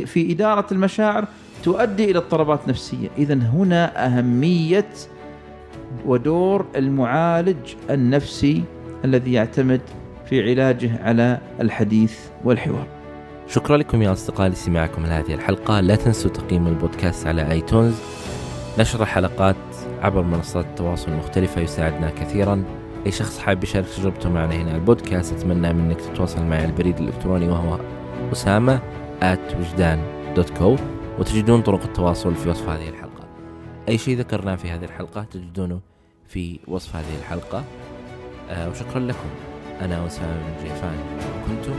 في 0.05 0.31
إدارة 0.31 0.65
المشاعر 0.71 1.25
تؤدي 1.63 2.11
إلى 2.11 2.17
اضطرابات 2.17 2.67
نفسية. 2.67 3.09
إذا 3.17 3.33
هنا 3.33 4.05
أهمية 4.05 4.89
ودور 6.05 6.65
المعالج 6.75 7.73
النفسي 7.89 8.63
الذي 9.05 9.33
يعتمد 9.33 9.81
في 10.25 10.49
علاجه 10.49 11.03
على 11.03 11.39
الحديث 11.61 12.19
والحوار. 12.43 12.87
شكرا 13.47 13.77
لكم 13.77 14.01
يا 14.01 14.11
أصدقاء 14.11 14.47
لاستماعكم 14.47 15.05
لهذه 15.05 15.33
الحلقة. 15.33 15.79
لا 15.79 15.95
تنسوا 15.95 16.31
تقييم 16.31 16.67
البودكاست 16.67 17.27
على 17.27 17.51
آيتونز. 17.51 17.95
نشر 18.79 19.01
الحلقات 19.01 19.55
عبر 20.01 20.21
منصات 20.21 20.65
التواصل 20.65 21.11
المختلفة 21.11 21.61
يساعدنا 21.61 22.09
كثيرا. 22.09 22.63
أي 23.05 23.11
شخص 23.11 23.39
حاب 23.39 23.63
يشارك 23.63 23.85
تجربته 23.85 24.29
معنا 24.29 24.55
هنا 24.55 24.75
البودكاست 24.75 25.33
أتمنى 25.33 25.73
منك 25.73 26.01
تتواصل 26.01 26.43
معي 26.43 26.59
على 26.59 26.67
البريد 26.67 26.97
الإلكتروني 26.97 27.47
وهو 27.47 27.79
أسامة 28.31 28.79
at 29.21 29.55
وجدان 29.59 30.03
دوت 30.35 30.49
كو 30.49 30.75
وتجدون 31.19 31.61
طرق 31.61 31.83
التواصل 31.83 32.35
في 32.35 32.49
وصف 32.49 32.69
هذه 32.69 32.89
الحلقة. 32.89 33.23
أي 33.89 33.97
شيء 33.97 34.17
ذكرناه 34.17 34.55
في 34.55 34.69
هذه 34.69 34.83
الحلقة 34.83 35.23
تجدونه 35.23 35.79
في 36.27 36.59
وصف 36.67 36.95
هذه 36.95 37.17
الحلقة. 37.19 37.63
آه 38.49 38.69
وشكرا 38.69 38.99
لكم. 38.99 39.29
أنا 39.81 40.07
أسامة 40.07 40.33
بن 40.33 40.63
جيفان 40.63 40.97
وكنتم 41.43 41.75